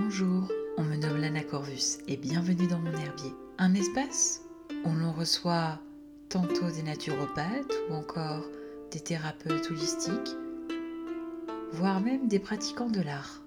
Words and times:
Bonjour, 0.00 0.48
on 0.76 0.84
me 0.84 0.94
nomme 0.94 1.16
Lana 1.20 1.42
Corvus 1.42 1.98
et 2.06 2.16
bienvenue 2.16 2.68
dans 2.68 2.78
mon 2.78 2.92
herbier. 2.92 3.34
Un 3.58 3.74
espace 3.74 4.42
où 4.84 4.90
l'on 4.92 5.12
reçoit 5.12 5.80
tantôt 6.28 6.70
des 6.70 6.84
naturopathes 6.84 7.74
ou 7.90 7.94
encore 7.94 8.44
des 8.92 9.00
thérapeutes 9.00 9.68
holistiques, 9.70 10.36
voire 11.72 12.00
même 12.00 12.28
des 12.28 12.38
pratiquants 12.38 12.90
de 12.90 13.00
l'art. 13.00 13.42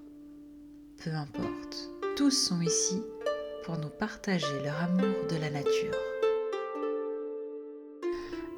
Peu 1.01 1.11
importe, 1.11 1.89
tous 2.17 2.31
sont 2.31 2.59
ici 2.59 3.01
pour 3.63 3.77
nous 3.77 3.89
partager 3.89 4.61
leur 4.65 4.75
amour 4.83 5.27
de 5.29 5.37
la 5.37 5.51
nature. 5.51 5.95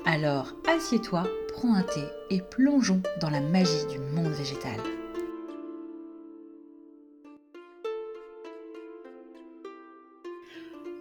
Alors 0.05 0.55
assieds-toi, 0.67 1.27
prends 1.53 1.75
un 1.75 1.83
thé 1.83 2.03
et 2.31 2.41
plongeons 2.41 3.03
dans 3.21 3.29
la 3.29 3.41
magie 3.41 3.85
du 3.87 3.99
monde 3.99 4.33
végétal. 4.33 4.79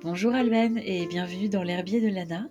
Bonjour 0.03 0.35
Alban 0.35 0.75
et 0.85 1.07
bienvenue 1.07 1.49
dans 1.49 1.63
l'herbier 1.63 2.01
de 2.01 2.09
Lana. 2.09 2.49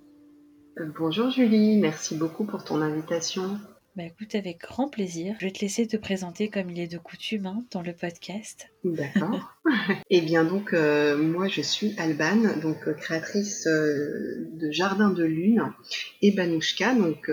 Euh, 0.79 0.85
bonjour 0.97 1.29
Julie, 1.31 1.75
merci 1.75 2.15
beaucoup 2.15 2.45
pour 2.45 2.63
ton 2.63 2.81
invitation. 2.81 3.59
Bah 3.97 4.03
écoute, 4.03 4.35
avec 4.35 4.61
grand 4.61 4.87
plaisir. 4.87 5.35
Je 5.37 5.47
vais 5.47 5.51
te 5.51 5.59
laisser 5.59 5.85
te 5.85 5.97
présenter 5.97 6.47
comme 6.47 6.69
il 6.69 6.79
est 6.79 6.87
de 6.87 6.97
coutume 6.97 7.47
hein, 7.47 7.65
dans 7.71 7.81
le 7.81 7.91
podcast. 7.91 8.69
D'accord. 8.85 9.57
Eh 10.09 10.21
bien 10.21 10.43
donc, 10.45 10.73
euh, 10.73 11.17
moi 11.17 11.47
je 11.49 11.61
suis 11.61 11.93
Alban, 11.97 12.57
donc 12.61 12.87
euh, 12.87 12.93
créatrice 12.93 13.65
de 13.65 14.71
Jardin 14.71 15.09
de 15.09 15.23
Lune 15.23 15.73
et 16.21 16.31
Banouchka, 16.31 16.93
donc 16.95 17.29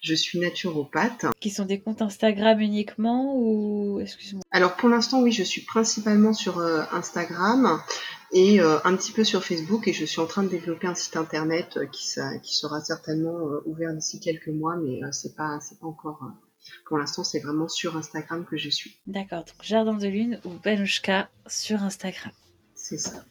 je 0.00 0.14
suis 0.14 0.38
naturopathe. 0.38 1.26
Qui 1.40 1.50
sont 1.50 1.64
des 1.64 1.80
comptes 1.80 2.02
Instagram 2.02 2.60
uniquement 2.60 3.36
ou 3.36 4.00
excuse-moi 4.00 4.42
Alors 4.52 4.76
pour 4.76 4.88
l'instant 4.88 5.22
oui, 5.22 5.32
je 5.32 5.42
suis 5.42 5.62
principalement 5.62 6.32
sur 6.32 6.60
Instagram 6.60 7.80
et 8.32 8.60
euh, 8.60 8.78
un 8.84 8.94
petit 8.96 9.12
peu 9.12 9.24
sur 9.24 9.42
Facebook 9.44 9.88
et 9.88 9.92
je 9.92 10.04
suis 10.04 10.20
en 10.20 10.26
train 10.26 10.42
de 10.42 10.48
développer 10.48 10.86
un 10.86 10.94
site 10.94 11.16
internet 11.16 11.76
euh, 11.76 11.86
qui, 11.86 12.14
qui 12.42 12.54
sera 12.54 12.80
certainement 12.80 13.48
euh, 13.48 13.62
ouvert 13.64 13.94
d'ici 13.94 14.20
quelques 14.20 14.48
mois 14.48 14.76
mais 14.76 15.00
c'est 15.12 15.34
pas 15.34 15.58
c'est 15.60 15.78
pas 15.80 15.86
encore 15.86 16.20
pour 16.84 16.98
l'instant 16.98 17.24
c'est 17.24 17.40
vraiment 17.40 17.68
sur 17.68 17.96
Instagram 17.96 18.44
que 18.44 18.56
je 18.56 18.68
suis. 18.68 18.96
D'accord, 19.06 19.44
donc 19.44 19.56
Jardin 19.62 19.94
de 19.94 20.06
Lune 20.06 20.40
ou 20.44 20.50
Banushka 20.62 21.30
sur 21.46 21.82
Instagram. 21.82 22.32
C'est 22.74 22.98
ça. 22.98 23.24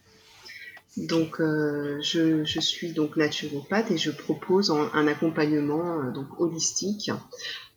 Donc 0.96 1.36
je, 1.38 2.42
je, 2.44 2.60
suis 2.60 2.92
donc 2.92 3.16
naturopathe 3.16 3.92
et 3.92 3.98
je 3.98 4.10
propose 4.10 4.72
un 4.72 5.06
accompagnement 5.06 6.10
donc 6.10 6.40
holistique 6.40 7.12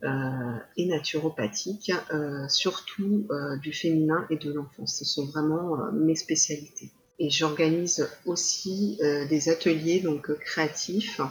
et 0.04 0.86
naturopathique, 0.88 1.92
surtout 2.48 3.28
du 3.62 3.74
féminin 3.74 4.26
et 4.32 4.38
de 4.38 4.52
l'enfance. 4.52 4.98
Ce 4.98 5.06
sont 5.06 5.28
vraiment 5.28 5.78
mes 5.92 6.16
spécialités 6.16 6.92
et 7.20 7.30
j'organise 7.30 8.10
aussi 8.26 8.98
euh, 9.02 9.28
des 9.28 9.50
ateliers 9.50 10.00
donc 10.00 10.34
créatifs 10.40 11.22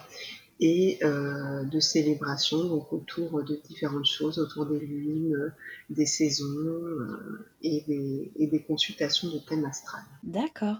et 0.60 0.98
euh, 1.02 1.64
de 1.64 1.80
célébration 1.80 2.64
donc 2.64 2.92
autour 2.92 3.42
de 3.42 3.60
différentes 3.68 4.06
choses, 4.06 4.38
autour 4.38 4.66
des 4.66 4.78
lunes, 4.78 5.52
des 5.88 6.06
saisons 6.06 6.44
euh, 6.44 7.48
et, 7.62 7.82
des, 8.38 8.62
consultations 8.62 9.30
de 9.30 9.38
thème 9.38 9.64
astral. 9.64 10.02
D'accord. 10.22 10.76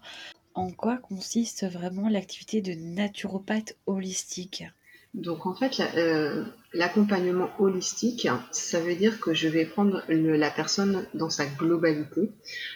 En 0.55 0.71
quoi 0.71 0.99
consiste 0.99 1.65
vraiment 1.67 2.09
l'activité 2.09 2.61
de 2.61 2.75
naturopathe 2.75 3.77
holistique? 3.87 4.65
Donc 5.15 5.47
en 5.47 5.55
fait, 5.55 5.81
euh, 5.97 6.45
l'accompagnement 6.73 7.51
holistique, 7.59 8.29
ça 8.53 8.81
veut 8.81 8.95
dire 8.95 9.21
que 9.21 9.35
je 9.35 9.49
vais 9.49 9.67
prendre 9.67 10.03
la 10.09 10.51
personne 10.51 11.05
dans 11.15 11.31
sa 11.31 11.47
globalité. 11.47 12.31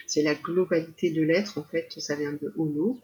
C'est 0.05 0.23
la 0.23 0.35
globalité 0.35 1.11
de 1.11 1.21
l'être, 1.21 1.57
en 1.57 1.63
fait, 1.63 1.93
ça 1.97 2.15
vient 2.15 2.33
de 2.33 2.53
holo, 2.57 2.99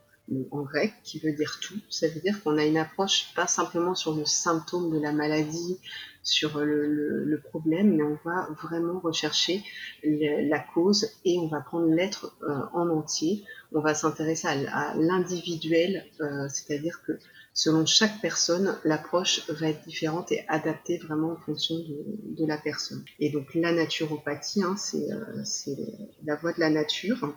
en 0.52 0.62
grec, 0.64 0.94
qui 1.04 1.20
veut 1.20 1.34
dire 1.34 1.60
tout. 1.62 1.80
Ça 1.90 2.08
veut 2.08 2.20
dire 2.20 2.42
qu'on 2.44 2.58
a 2.58 2.66
une 2.66 2.78
approche 2.78 3.34
pas 3.36 3.48
simplement 3.48 3.96
sur 3.96 4.16
le 4.16 4.26
symptôme 4.26 4.92
de 4.92 5.02
la 5.02 5.12
maladie, 5.12 5.80
sur 6.24 6.60
le, 6.60 7.42
problème, 7.50 7.96
mais 7.96 8.04
on 8.04 8.18
va 8.24 8.48
vraiment 8.62 9.00
rechercher 9.00 9.64
la 10.04 10.60
cause 10.60 11.10
et 11.26 11.40
on 11.40 11.48
va 11.48 11.62
prendre 11.62 11.88
l'être 11.88 12.36
euh, 12.44 12.54
en 12.74 12.90
entier. 12.90 13.44
On 13.74 13.80
va 13.80 13.96
s'intéresser 13.96 14.48
à, 14.48 14.94
l'individuel, 14.96 16.06
euh, 16.22 16.48
c'est-à-dire 16.50 17.02
que 17.06 17.14
selon 17.54 17.86
chaque 17.86 18.22
personne, 18.22 18.78
l'approche 18.84 19.50
va 19.50 19.70
être 19.70 19.86
différente 19.86 20.32
et 20.32 20.46
adaptée 20.48 20.98
vraiment 20.98 21.34
en 21.34 21.38
fonction 21.38 21.76
de, 21.76 22.46
la 22.46 22.58
personne. 22.58 23.04
Et 23.20 23.30
donc 23.30 23.54
la 23.54 23.72
naturopathie, 23.72 24.64
hein, 24.64 24.76
euh, 24.96 25.42
c'est 25.44 25.78
la 26.26 26.36
voie 26.36 26.54
de 26.54 26.60
la 26.60 26.70
nature. 26.70 27.36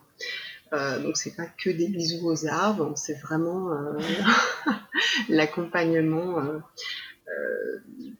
Euh, 0.74 0.98
donc 1.00 1.16
c'est 1.16 1.36
pas 1.36 1.46
que 1.46 1.70
des 1.70 1.88
bisous 1.88 2.26
aux 2.26 2.46
arbres, 2.46 2.94
c'est 2.96 3.20
vraiment 3.20 3.72
euh, 3.72 3.98
l'accompagnement 5.28 6.40
euh, 6.40 6.58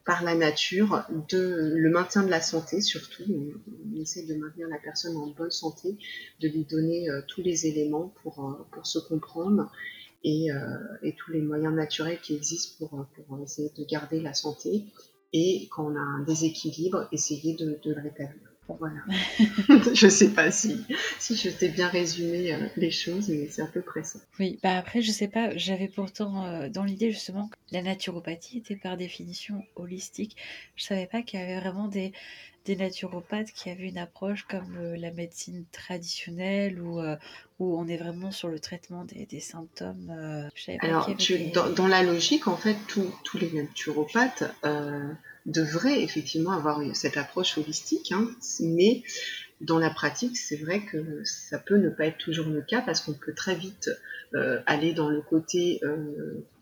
par 0.05 0.23
la 0.23 0.35
nature 0.35 1.03
de 1.29 1.73
le 1.75 1.89
maintien 1.89 2.23
de 2.23 2.29
la 2.29 2.41
santé 2.41 2.81
surtout. 2.81 3.23
On, 3.27 3.99
essaie 3.99 4.23
de 4.23 4.35
maintenir 4.35 4.67
la 4.67 4.77
personne 4.77 5.17
en 5.17 5.27
bonne 5.27 5.51
santé, 5.51 5.97
de 6.41 6.47
lui 6.47 6.65
donner 6.65 7.07
tous 7.27 7.41
les 7.41 7.65
éléments 7.65 8.13
pour, 8.21 8.67
pour 8.71 8.85
se 8.85 8.99
comprendre 8.99 9.71
euh, 10.25 10.77
et, 11.03 11.13
tous 11.13 11.31
les 11.31 11.41
moyens 11.41 11.73
naturels 11.73 12.19
qui 12.21 12.35
existent 12.35 12.87
pour, 12.87 13.05
pour, 13.27 13.39
essayer 13.41 13.71
de 13.77 13.83
garder 13.83 14.19
la 14.19 14.33
santé 14.33 14.83
et 15.33 15.67
quand 15.69 15.91
on 15.91 15.95
a 15.95 15.99
un 15.99 16.23
déséquilibre, 16.23 17.07
essayer 17.11 17.55
de, 17.55 17.79
le 17.83 18.01
rétablir. 18.01 18.49
Voilà. 18.67 19.01
je 19.93 20.07
sais 20.07 20.29
pas 20.29 20.49
si, 20.49 20.83
si 21.19 21.35
je 21.35 21.49
t'ai 21.49 21.69
bien 21.69 21.87
résumé 21.87 22.51
euh, 22.51 22.67
les 22.77 22.89
choses, 22.89 23.29
mais 23.29 23.47
c'est 23.47 23.61
à 23.61 23.67
peu 23.67 23.81
près 23.81 24.03
ça. 24.03 24.17
Oui, 24.39 24.57
bah 24.63 24.77
après, 24.77 25.03
je 25.03 25.11
sais 25.11 25.27
pas, 25.27 25.55
j'avais 25.55 25.87
pourtant 25.87 26.45
euh, 26.45 26.69
dans 26.69 26.83
l'idée 26.83 27.11
justement 27.11 27.49
que 27.49 27.55
la 27.71 27.83
naturopathie 27.83 28.57
était 28.57 28.75
par 28.75 28.97
définition 28.97 29.61
holistique. 29.75 30.35
Je 30.75 30.83
savais 30.85 31.05
pas 31.05 31.21
qu'il 31.21 31.39
y 31.39 31.43
avait 31.43 31.59
vraiment 31.59 31.87
des, 31.87 32.11
des 32.65 32.75
naturopathes 32.75 33.51
qui 33.51 33.69
avaient 33.69 33.87
une 33.87 33.97
approche 33.97 34.43
comme 34.49 34.75
euh, 34.77 34.97
la 34.97 35.11
médecine 35.11 35.65
traditionnelle 35.71 36.81
où, 36.81 36.99
euh, 36.99 37.15
où 37.59 37.79
on 37.79 37.87
est 37.87 37.97
vraiment 37.97 38.31
sur 38.31 38.49
le 38.49 38.59
traitement 38.59 39.05
des, 39.05 39.39
symptômes. 39.39 40.09
Euh, 40.09 40.49
Alors, 40.79 41.09
dans, 41.75 41.87
la 41.87 42.03
logique, 42.03 42.47
en 42.47 42.57
fait, 42.57 42.77
tous 42.87 43.37
les 43.37 43.51
naturopathes 43.51 44.43
devraient 45.45 46.01
effectivement 46.01 46.51
avoir 46.51 46.81
cette 46.95 47.17
approche 47.17 47.59
holistique, 47.59 48.11
hein, 48.11 48.27
mais 48.61 49.03
dans 49.65 49.79
la 49.79 49.89
pratique, 49.89 50.37
c'est 50.37 50.57
vrai 50.57 50.85
que 50.85 51.23
ça 51.23 51.59
peut 51.59 51.77
ne 51.77 51.89
pas 51.89 52.05
être 52.05 52.17
toujours 52.17 52.47
le 52.47 52.61
cas 52.61 52.81
parce 52.81 53.01
qu'on 53.01 53.13
peut 53.13 53.33
très 53.33 53.55
vite 53.55 53.89
aller 54.67 54.93
dans 54.93 55.09
le 55.09 55.21
côté 55.21 55.79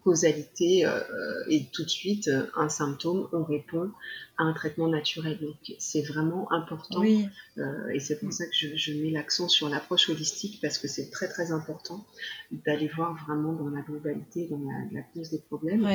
causalité 0.03 0.86
euh, 0.86 1.44
et 1.50 1.66
tout 1.72 1.84
de 1.84 1.90
suite 1.90 2.28
euh, 2.28 2.46
un 2.56 2.69
symptôme, 2.69 3.28
on 3.31 3.44
répond 3.44 3.90
à 4.38 4.44
un 4.44 4.53
traitement 4.53 4.88
naturel. 4.88 5.40
Donc 5.40 5.56
c'est 5.80 6.02
vraiment 6.02 6.52
important 6.52 7.03
euh, 7.03 7.88
et 7.94 8.00
c'est 8.00 8.19
pour 8.19 8.31
ça 8.34 8.46
que 8.46 8.52
je, 8.53 8.94
mets 8.94 9.12
l'accent 9.12 9.47
sur 9.47 9.70
l'approche 9.70 10.09
holistique 10.09 10.59
parce 10.62 10.78
que 10.78 10.88
c'est 10.88 11.09
très 11.09 11.28
très 11.28 11.52
important 11.52 12.06
d'aller 12.52 12.88
voir 12.88 13.16
vraiment 13.25 13.53
dans 13.53 13.70
la 13.70 13.81
globalité, 13.81 14.47
dans 14.50 14.62
la, 14.91 15.02
cause 15.14 15.30
des 15.31 15.40
problèmes. 15.40 15.88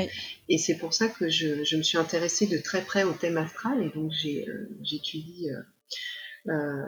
Et 0.48 0.58
c'est 0.58 0.78
pour 0.78 0.94
ça 0.94 1.08
que 1.08 1.28
je, 1.28 1.76
me 1.76 1.82
suis 1.82 1.98
intéressée 1.98 2.46
de 2.46 2.58
très 2.58 2.82
près 2.82 3.04
au 3.04 3.12
thème 3.12 3.36
astral 3.36 3.82
et 3.82 3.90
donc 3.90 4.12
j'étudie 4.82 5.48
euh, 6.48 6.82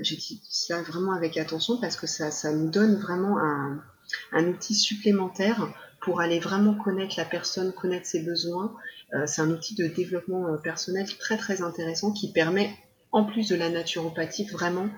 j'étudie 0.00 0.40
ça 0.50 0.82
vraiment 0.82 1.12
avec 1.12 1.36
attention 1.36 1.78
parce 1.80 1.96
que 1.96 2.06
ça, 2.06 2.52
nous 2.52 2.70
donne 2.70 2.96
vraiment 2.96 3.38
un, 3.38 4.46
outil 4.46 4.74
supplémentaire 4.74 5.68
pour 6.00 6.20
aller 6.20 6.38
vraiment 6.38 6.74
connaître 6.74 7.14
la 7.16 7.24
personne, 7.24 7.72
connaître 7.72 8.06
ses 8.06 8.22
besoins. 8.22 8.74
Euh, 9.14 9.26
c'est 9.26 9.40
un 9.40 9.50
outil 9.50 9.74
de 9.74 9.86
développement 9.86 10.48
euh, 10.48 10.56
personnel 10.56 11.06
très 11.18 11.36
très 11.36 11.62
intéressant 11.62 12.12
qui 12.12 12.32
permet, 12.32 12.74
en 13.12 13.24
plus 13.24 13.48
de 13.48 13.56
la 13.56 13.70
naturopathie, 13.70 14.46
vraiment 14.46 14.88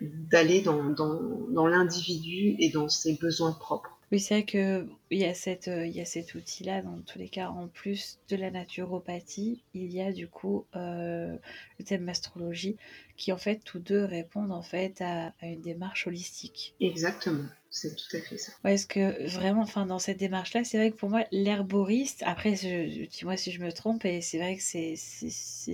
d'aller 0.00 0.62
dans, 0.62 1.66
l'individu 1.66 2.56
et 2.58 2.70
dans 2.70 2.88
ses 2.88 3.16
besoins 3.20 3.52
propres. 3.52 3.95
Oui, 4.12 4.20
c'est 4.20 4.34
vrai 4.34 4.44
qu'il 4.44 4.88
y, 5.10 5.24
a 5.24 5.34
cette, 5.34 5.68
euh, 5.68 5.86
il 5.86 5.94
y 5.96 6.00
a 6.00 6.04
cet 6.04 6.34
outil-là, 6.34 6.82
dans 6.82 7.00
tous 7.00 7.18
les 7.18 7.28
cas, 7.28 7.48
en 7.48 7.68
plus 7.68 8.18
de 8.28 8.36
la 8.36 8.50
naturopathie, 8.50 9.62
il 9.74 9.92
y 9.92 10.00
a 10.00 10.12
du 10.12 10.28
coup 10.28 10.64
le 10.74 11.38
thème 11.84 12.08
astrologie, 12.08 12.76
qui 13.16 13.32
en 13.32 13.38
fait, 13.38 13.60
tous 13.64 13.80
deux 13.80 14.04
répondent 14.04 14.52
en 14.52 14.62
fait 14.62 15.00
à 15.00 15.32
une 15.42 15.60
démarche 15.60 16.06
holistique. 16.06 16.74
Exactement. 16.80 17.46
C'est 17.78 17.94
tout 17.94 18.16
à 18.16 18.20
fait 18.20 18.38
ça. 18.38 18.52
Ouais, 18.64 18.74
est-ce 18.74 18.86
que 18.86 19.28
vraiment, 19.28 19.60
enfin, 19.60 19.84
dans 19.84 19.98
cette 19.98 20.18
démarche-là, 20.18 20.64
c'est 20.64 20.78
vrai 20.78 20.90
que 20.90 20.96
pour 20.96 21.10
moi, 21.10 21.24
l'herboriste, 21.30 22.22
après, 22.24 22.52
dis-moi 22.52 23.36
si 23.36 23.52
je 23.52 23.60
me 23.60 23.70
trompe, 23.70 24.06
et 24.06 24.22
c'est 24.22 24.38
vrai 24.38 24.56
que 24.56 24.62
c'est 24.62 24.96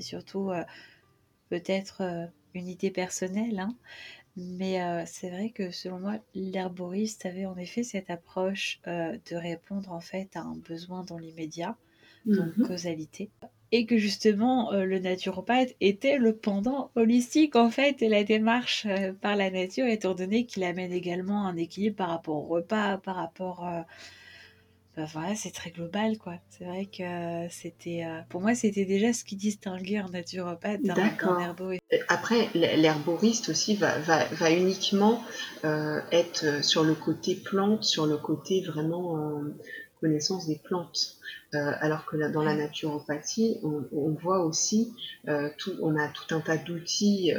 surtout 0.01 0.51
euh, 0.51 0.65
peut-être 1.49 2.01
euh, 2.01 2.27
une 2.55 2.67
idée 2.67 2.91
personnelle, 2.91 3.61
hein, 3.61 3.77
mais 4.37 4.83
euh, 4.83 5.05
c'est 5.07 5.31
vrai 5.31 5.51
que 5.51 5.71
selon 5.71 6.01
moi, 6.01 6.19
l'herboriste 6.35 7.27
avait 7.27 7.47
en 7.47 7.57
effet 7.57 7.83
cette 7.83 8.11
approche 8.11 8.81
de 8.87 9.37
répondre 9.37 9.93
en 9.93 10.01
fait 10.01 10.37
à 10.37 10.41
un 10.43 10.57
besoin 10.57 11.05
dans 11.05 11.19
l'immédiat, 11.19 11.77
donc 12.27 12.57
mmh 12.57 12.63
causalité. 12.63 13.31
et 13.73 13.87
que 13.87 13.97
justement 13.99 14.73
le 14.73 14.99
naturopathe 14.99 15.75
était 15.81 16.19
le 16.19 16.37
pendant 16.37 16.91
holistique 16.95 17.57
en 17.57 17.71
fait 17.71 18.03
et 18.03 18.09
la 18.09 18.25
démarche 18.25 18.87
par 19.21 19.37
la 19.37 19.51
nature 19.51 19.87
étant 19.87 20.15
donné 20.15 20.47
qu'il 20.47 20.65
amène 20.65 20.93
également 20.93 21.47
un 21.47 21.57
équilibre 21.57 21.97
par 21.97 22.09
rapport 22.11 22.37
au 22.37 22.47
repas, 22.47 22.99
par 22.99 23.17
rapport 23.17 23.67
bah 24.95 25.07
voilà, 25.11 25.35
c'est 25.35 25.53
très 25.53 25.71
global, 25.71 26.19
quoi. 26.19 26.35
C'est 26.51 26.65
vrai 26.65 26.85
que 26.85 27.51
c'était, 27.51 28.05
euh, 28.05 28.21
pour 28.29 28.43
moi, 28.43 28.55
c'était 28.55 28.85
déjà 28.85 29.15
ce 29.15 29.25
qui 29.25 29.37
distinguait 29.37 29.97
un 29.97 30.11
naturopathe 30.11 30.83
d'un 30.83 31.39
herboriste. 31.41 31.83
Après, 32.09 32.51
l'herboriste 32.55 33.49
aussi 33.49 33.75
va, 33.75 33.99
va, 34.01 34.27
va 34.27 34.51
uniquement 34.51 35.25
euh, 35.65 35.99
être 36.11 36.63
sur 36.63 36.85
le 36.85 36.95
côté 36.95 37.37
plante, 37.37 37.85
sur 37.85 38.05
le 38.07 38.19
côté 38.19 38.63
vraiment 38.63 39.17
euh, 39.17 39.57
connaissance 40.03 40.47
des 40.47 40.59
plantes. 40.63 41.17
alors 41.53 42.05
que 42.05 42.17
là, 42.17 42.29
dans 42.29 42.43
la 42.43 42.55
naturopathie, 42.55 43.61
on, 43.63 43.85
on 43.93 44.11
voit 44.11 44.45
aussi, 44.45 44.95
tout, 45.59 45.73
on 45.81 45.97
a 45.97 46.09
tout 46.09 46.35
un 46.35 46.41
tas 46.41 46.57
d'outils 46.57 47.33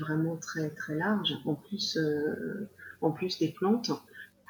vraiment 0.00 0.36
très 0.36 0.70
très 0.70 0.94
larges, 0.94 1.34
en 1.44 1.54
plus, 1.54 1.98
en 3.00 3.10
plus 3.10 3.38
des 3.38 3.48
plantes 3.48 3.90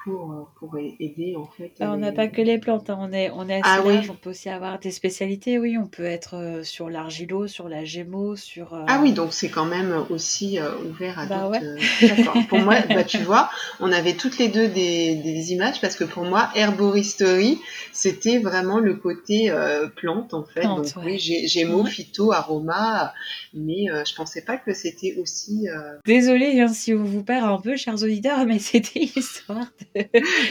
pour, 0.07 0.49
pour 0.57 0.77
aider 0.77 1.35
en 1.37 1.45
fait. 1.45 1.73
on 1.81 1.97
n'a 1.97 2.13
pas 2.13 2.27
que 2.27 2.41
les 2.41 2.57
plantes, 2.57 2.89
hein. 2.89 2.97
on 3.01 3.11
est, 3.11 3.29
on 3.31 3.49
est 3.49 3.55
assez 3.55 3.63
ah 3.65 3.81
large, 3.83 4.09
on 4.09 4.15
peut 4.15 4.29
aussi 4.29 4.47
avoir 4.47 4.79
des 4.79 4.91
spécialités, 4.91 5.59
oui, 5.59 5.77
on 5.77 5.87
peut 5.87 6.05
être 6.05 6.35
euh, 6.35 6.63
sur 6.63 6.89
l'argilo, 6.89 7.47
sur 7.47 7.67
la 7.67 7.83
gémeaux, 7.83 8.37
sur... 8.37 8.73
Euh, 8.73 8.85
ah 8.87 8.99
oui, 9.01 9.11
donc 9.11 9.33
c'est 9.33 9.49
quand 9.49 9.65
même 9.65 10.05
aussi 10.09 10.59
euh, 10.59 10.71
ouvert 10.89 11.19
à 11.19 11.25
bah 11.25 11.51
d'autres... 11.51 12.47
pour 12.47 12.59
moi, 12.59 12.75
bah, 12.87 13.03
tu 13.03 13.17
vois, 13.17 13.49
on 13.81 13.91
avait 13.91 14.13
toutes 14.13 14.37
les 14.37 14.47
deux 14.47 14.69
des, 14.69 15.15
des, 15.15 15.51
images 15.51 15.81
parce 15.81 15.97
que 15.97 16.05
pour 16.05 16.23
moi, 16.23 16.51
herboristerie, 16.55 17.59
c'était 17.91 18.37
vraiment 18.37 18.79
le 18.79 18.95
côté 18.95 19.53
plante 19.97 20.33
en 20.33 20.45
fait. 20.45 20.63
donc 20.63 20.85
oui, 21.03 21.19
gémeaux, 21.19 21.83
phyto, 21.83 22.31
aroma, 22.31 23.13
mais 23.53 23.87
je 24.05 24.15
pensais 24.15 24.41
pas 24.41 24.55
que 24.55 24.73
c'était 24.73 25.15
aussi... 25.19 25.67
Désolée 26.05 26.61
hein, 26.61 26.69
si 26.69 26.93
on 26.93 27.03
vous 27.03 27.23
perd 27.23 27.49
un 27.49 27.59
peu, 27.59 27.75
chers 27.75 28.01
auditeurs, 28.01 28.45
mais 28.45 28.59
c'était 28.67 29.01
histoire 29.01 29.67
de 29.95 29.96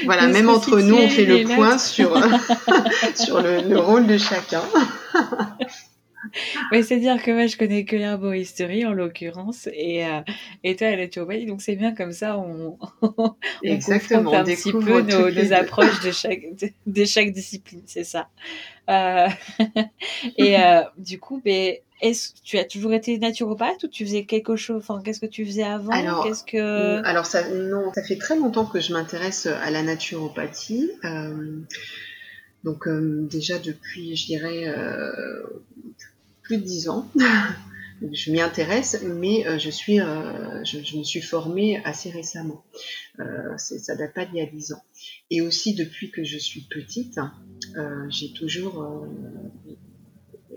voilà, 0.04 0.26
même 0.28 0.48
entre 0.48 0.80
nous, 0.80 0.96
on 0.96 1.08
fait 1.08 1.24
le 1.24 1.44
point 1.44 1.78
sur, 1.78 2.14
sur 3.14 3.42
le, 3.42 3.78
rôle 3.78 4.06
de 4.06 4.18
chacun. 4.18 4.62
oui, 6.72 6.82
c'est-à-dire 6.82 7.22
que 7.22 7.30
moi, 7.30 7.46
je 7.46 7.56
connais 7.56 7.84
que 7.84 7.96
l'herboristerie 7.96 8.86
en 8.86 8.92
l'occurrence, 8.92 9.68
et, 9.72 10.04
euh, 10.04 10.20
et 10.64 10.76
toi, 10.76 10.90
la 10.90 10.96
naturopathie, 10.96 11.46
donc 11.46 11.62
c'est 11.62 11.76
bien 11.76 11.94
comme 11.94 12.12
ça, 12.12 12.38
on, 12.38 12.78
on 13.02 13.34
Exactement, 13.62 14.32
un 14.32 14.44
petit 14.44 14.72
peu 14.72 15.02
nos, 15.02 15.52
approches 15.52 16.00
de 16.00 16.10
chaque, 16.10 16.42
de, 16.86 17.04
chaque 17.04 17.32
discipline, 17.32 17.82
c'est 17.86 18.04
ça. 18.04 18.28
Euh, 18.88 19.28
et 20.36 20.58
euh, 20.60 20.82
du 20.96 21.18
coup, 21.18 21.40
ben, 21.44 21.74
est-ce 22.00 22.34
tu 22.44 22.58
as 22.58 22.64
toujours 22.64 22.92
été 22.92 23.18
naturopathe 23.18 23.82
ou 23.84 23.88
tu 23.88 24.04
faisais 24.04 24.24
quelque 24.24 24.56
chose 24.56 24.82
Enfin, 24.82 25.02
qu'est-ce 25.02 25.20
que 25.20 25.26
tu 25.26 25.44
faisais 25.44 25.62
avant 25.62 25.92
Alors, 25.92 26.24
qu'est-ce 26.24 26.44
que 26.44 26.56
euh, 26.56 27.02
alors 27.04 27.26
ça, 27.26 27.48
non, 27.50 27.92
ça 27.94 28.02
fait 28.02 28.16
très 28.16 28.36
longtemps 28.36 28.66
que 28.66 28.80
je 28.80 28.92
m'intéresse 28.92 29.46
à 29.46 29.70
la 29.70 29.82
naturopathie. 29.82 30.90
Donc 32.64 32.88
déjà 32.88 33.58
depuis, 33.58 34.16
je 34.16 34.26
dirais, 34.26 34.64
plus 36.46 36.58
de 36.58 36.62
dix 36.62 36.88
ans. 36.88 37.10
je 38.12 38.30
m'y 38.30 38.40
intéresse, 38.40 39.02
mais 39.04 39.58
je 39.58 39.70
suis, 39.70 39.96
je, 39.96 40.96
me 40.98 41.02
suis 41.02 41.22
formée 41.22 41.82
assez 41.84 42.10
récemment. 42.10 42.64
ça 43.56 43.96
date 43.96 44.14
pas 44.14 44.24
d'il 44.24 44.36
y 44.36 44.40
a 44.40 44.46
dix 44.46 44.72
ans. 44.72 44.82
Et 45.30 45.40
aussi 45.40 45.74
depuis 45.74 46.10
que 46.10 46.24
je 46.24 46.38
suis 46.38 46.62
petite, 46.62 47.18
j'ai 48.08 48.32
toujours 48.32 49.06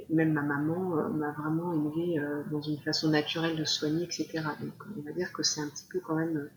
même 0.09 0.33
ma 0.33 0.41
maman 0.41 0.97
euh, 0.97 1.09
m'a 1.09 1.31
vraiment 1.31 1.73
élevée 1.73 2.19
euh, 2.19 2.43
dans 2.51 2.61
une 2.61 2.77
façon 2.77 3.09
naturelle 3.09 3.55
de 3.55 3.63
soigner, 3.63 4.03
etc. 4.03 4.27
Donc 4.61 4.73
on 4.97 5.01
va 5.01 5.11
dire 5.11 5.31
que 5.31 5.43
c'est 5.43 5.61
un 5.61 5.67
petit 5.67 5.85
peu 5.89 5.99
quand 5.99 6.15
même 6.15 6.37
euh, 6.37 6.49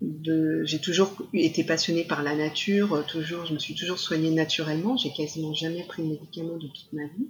de... 0.00 0.64
J'ai 0.64 0.80
toujours 0.80 1.16
été 1.32 1.64
passionnée 1.64 2.04
par 2.04 2.22
la 2.22 2.34
nature, 2.34 3.04
toujours, 3.06 3.46
je 3.46 3.54
me 3.54 3.58
suis 3.58 3.74
toujours 3.74 3.98
soignée 3.98 4.30
naturellement, 4.30 4.96
j'ai 4.96 5.12
quasiment 5.12 5.54
jamais 5.54 5.84
pris 5.84 6.02
de 6.02 6.08
médicaments 6.08 6.56
de 6.56 6.68
toute 6.68 6.92
ma 6.92 7.04
vie. 7.04 7.28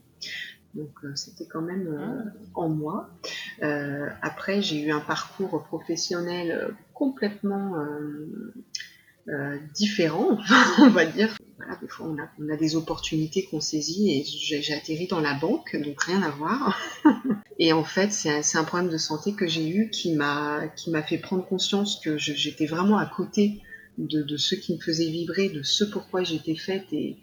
Donc 0.76 0.90
c'était 1.14 1.46
quand 1.46 1.62
même 1.62 2.32
en 2.54 2.68
moi. 2.68 3.10
après, 4.22 4.62
j'ai 4.62 4.82
eu 4.82 4.92
un 4.92 5.00
parcours 5.00 5.64
professionnel 5.64 6.74
complètement 6.92 7.74
différent, 9.74 10.38
on 10.78 10.90
va 10.90 11.06
dire 11.06 11.36
voilà, 11.56 11.76
des 11.80 11.88
fois 11.88 12.06
on 12.06 12.18
a, 12.18 12.28
on 12.38 12.48
a 12.50 12.56
des 12.56 12.76
opportunités 12.76 13.44
qu'on 13.44 13.60
saisit 13.60 14.10
et 14.10 14.24
j'ai 14.24 14.74
atterri 14.74 15.06
dans 15.06 15.20
la 15.20 15.34
banque, 15.34 15.76
donc 15.82 16.02
rien 16.02 16.22
à 16.22 16.30
voir. 16.30 16.78
et 17.58 17.72
en 17.72 17.84
fait, 17.84 18.12
c'est 18.12 18.30
un, 18.30 18.60
un, 18.60 18.64
problème 18.64 18.90
de 18.90 18.98
santé 18.98 19.32
que 19.32 19.46
j'ai 19.46 19.68
eu 19.68 19.90
qui 19.90 20.14
m'a 20.14 20.68
fait 21.06 21.18
prendre 21.18 21.46
conscience 21.46 22.00
que 22.00 22.18
j'étais 22.18 22.66
vraiment 22.66 22.98
à 22.98 23.06
côté 23.06 23.62
de, 23.98 24.22
de, 24.22 24.36
ce 24.36 24.54
qui 24.54 24.74
me 24.74 24.80
faisait 24.80 25.08
vibrer, 25.08 25.48
de 25.48 25.62
ce 25.62 25.84
pourquoi 25.84 26.22
j'étais 26.22 26.56
faite 26.56 26.92
et, 26.92 27.16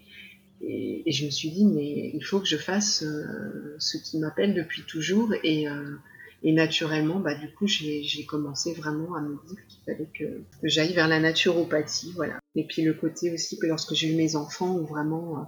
et, 0.66 1.12
je 1.12 1.26
me 1.26 1.32
suis 1.32 1.52
dit 1.52 1.66
mais 1.66 2.12
il 2.14 2.24
faut 2.24 2.40
que 2.40 2.48
je 2.48 2.58
fasse 2.58 3.04
euh, 3.04 3.76
ce 3.80 3.98
qui 3.98 4.18
m'appelle 4.20 4.54
depuis 4.54 4.84
toujours 4.84 5.34
et 5.44 5.68
euh, 5.68 5.96
naturellement, 6.44 7.20
bah, 7.20 7.36
du 7.36 7.50
coup, 7.54 7.68
j'ai 7.68 8.26
commencé 8.26 8.74
vraiment 8.74 9.16
à 9.16 9.22
me 9.22 9.38
dire 9.48 9.66
qu'il 9.68 9.82
fallait 9.86 10.10
que, 10.14 10.42
j'aille 10.64 10.94
vers 10.94 11.08
la 11.08 11.20
naturopathie, 11.20 12.12
voilà. 12.16 12.40
Et 12.56 12.68
puis 12.68 12.82
le 12.82 12.94
côté 12.94 13.34
aussi 13.34 13.58
que 13.58 13.66
lorsque 13.66 13.94
j'ai 13.94 14.12
eu 14.12 14.16
mes 14.16 14.36
enfants, 14.36 14.76
où 14.76 14.86
vraiment, 14.86 15.40
euh, 15.40 15.44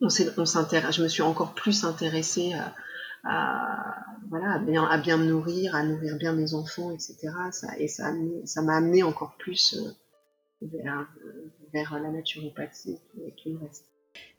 on 0.00 0.08
je 0.08 1.02
me 1.02 1.08
suis 1.08 1.22
encore 1.22 1.54
plus 1.54 1.84
intéressée 1.84 2.52
à, 3.24 3.96
voilà, 4.30 4.62
à 4.90 4.98
bien, 4.98 5.16
me 5.16 5.26
nourrir, 5.26 5.74
à 5.74 5.82
nourrir 5.82 6.16
bien 6.16 6.32
mes 6.32 6.54
enfants, 6.54 6.92
etc. 6.92 7.16
Ça, 7.50 7.68
et 7.78 7.88
ça 7.88 8.12
m'a 8.62 8.76
amené 8.76 9.02
encore 9.02 9.36
plus 9.38 9.76
vers, 10.62 11.08
vers 11.72 11.98
la 12.00 12.10
naturopathie 12.10 12.98
et 13.26 13.32
tout 13.32 13.50
le 13.50 13.58
reste. 13.58 13.86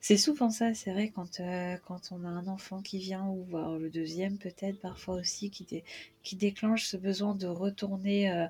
C'est 0.02 0.18
souvent 0.18 0.50
ça, 0.50 0.74
c'est 0.74 0.92
vrai, 0.92 1.10
quand, 1.14 1.40
euh, 1.40 1.78
quand 1.88 2.12
on 2.12 2.26
a 2.26 2.28
un 2.28 2.48
enfant 2.48 2.82
qui 2.82 3.00
vient, 3.00 3.26
ou 3.28 3.44
voir 3.46 3.78
le 3.78 3.90
deuxième 3.90 4.38
peut-être 4.38 4.80
parfois 4.80 5.16
aussi, 5.16 5.50
qui, 5.52 5.84
qui 6.24 6.36
déclenche 6.36 6.86
ce 6.86 6.98
besoin 6.98 7.36
de 7.36 7.48
retourner 7.48 8.32
euh, 8.32 8.48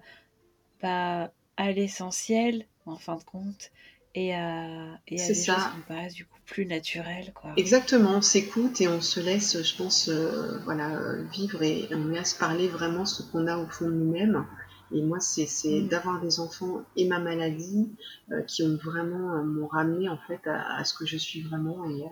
bah, 0.81 1.31
à 1.57 1.71
l'essentiel, 1.71 2.65
en 2.85 2.95
fin 2.97 3.15
de 3.15 3.23
compte, 3.23 3.71
et 4.15 4.33
à, 4.33 4.99
et 5.07 5.21
à 5.21 5.27
des 5.27 5.33
ça. 5.35 5.55
choses 5.55 5.63
qui 5.75 5.81
paraissent 5.87 6.13
du 6.15 6.25
coup 6.25 6.39
plus 6.45 6.65
naturelles. 6.65 7.31
Quoi. 7.33 7.53
Exactement, 7.57 8.17
on 8.17 8.21
s'écoute 8.21 8.81
et 8.81 8.87
on 8.87 9.01
se 9.01 9.19
laisse, 9.19 9.61
je 9.61 9.75
pense, 9.75 10.09
euh, 10.09 10.59
voilà, 10.63 10.99
vivre 11.31 11.61
et 11.61 11.87
on 11.91 12.05
laisse 12.07 12.33
parler 12.33 12.67
vraiment 12.67 13.05
ce 13.05 13.21
qu'on 13.21 13.45
a 13.45 13.57
au 13.57 13.67
fond 13.67 13.85
de 13.85 13.93
nous-mêmes 13.93 14.45
et 14.91 15.01
moi, 15.01 15.19
c'est 15.19 15.47
mm. 15.81 15.87
d'avoir 15.87 16.21
des 16.21 16.39
enfants 16.39 16.83
et 16.95 17.07
ma 17.07 17.19
maladie 17.19 17.91
euh, 18.31 18.41
qui 18.43 18.63
ont 18.63 18.77
vraiment 18.77 19.33
euh, 19.33 19.43
m'ont 19.43 19.67
ramené 19.67 20.09
en 20.09 20.17
fait 20.27 20.41
à, 20.45 20.83
ce 20.83 20.93
que 20.93 21.05
je 21.05 21.17
suis 21.17 21.41
vraiment 21.41 21.85
et, 21.85 22.03
euh, 22.03 22.07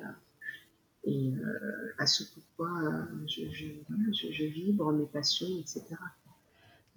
et 1.06 1.34
à 1.98 2.06
ce 2.06 2.24
pourquoi 2.34 2.70
je, 3.28 3.42
je, 3.52 4.44
vibre, 4.46 4.92
mes 4.92 5.06
passions, 5.06 5.48
etc. 5.60 5.86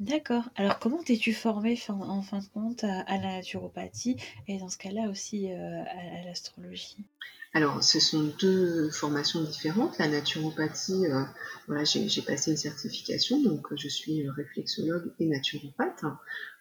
D'accord. 0.01 0.45
Alors, 0.57 0.79
comment 0.79 1.03
t'es-tu 1.03 1.33
formée 1.33 1.79
en, 1.89 2.23
fin 2.23 2.39
de 2.41 2.47
compte 2.47 2.85
à, 2.85 3.05
la 3.09 3.37
naturopathie 3.37 4.17
et 4.49 4.59
dans 4.59 4.69
ce 4.69 4.79
cas-là 4.79 5.11
aussi 5.11 5.49
à 5.53 6.25
l'astrologie? 6.25 7.05
Alors, 7.53 7.83
ce 7.83 7.99
sont 7.99 8.33
deux 8.39 8.91
formations 8.91 9.43
différentes. 9.43 9.99
La 9.99 10.07
naturopathie, 10.07 11.07
euh, 11.07 11.25
voilà, 11.67 11.83
j'ai 11.85 12.23
passé 12.23 12.53
une 12.53 12.57
certification, 12.57 13.43
donc 13.43 13.67
je 13.77 13.89
suis 13.89 14.29
réflexologue 14.31 15.13
et 15.19 15.27
naturopathe 15.27 16.05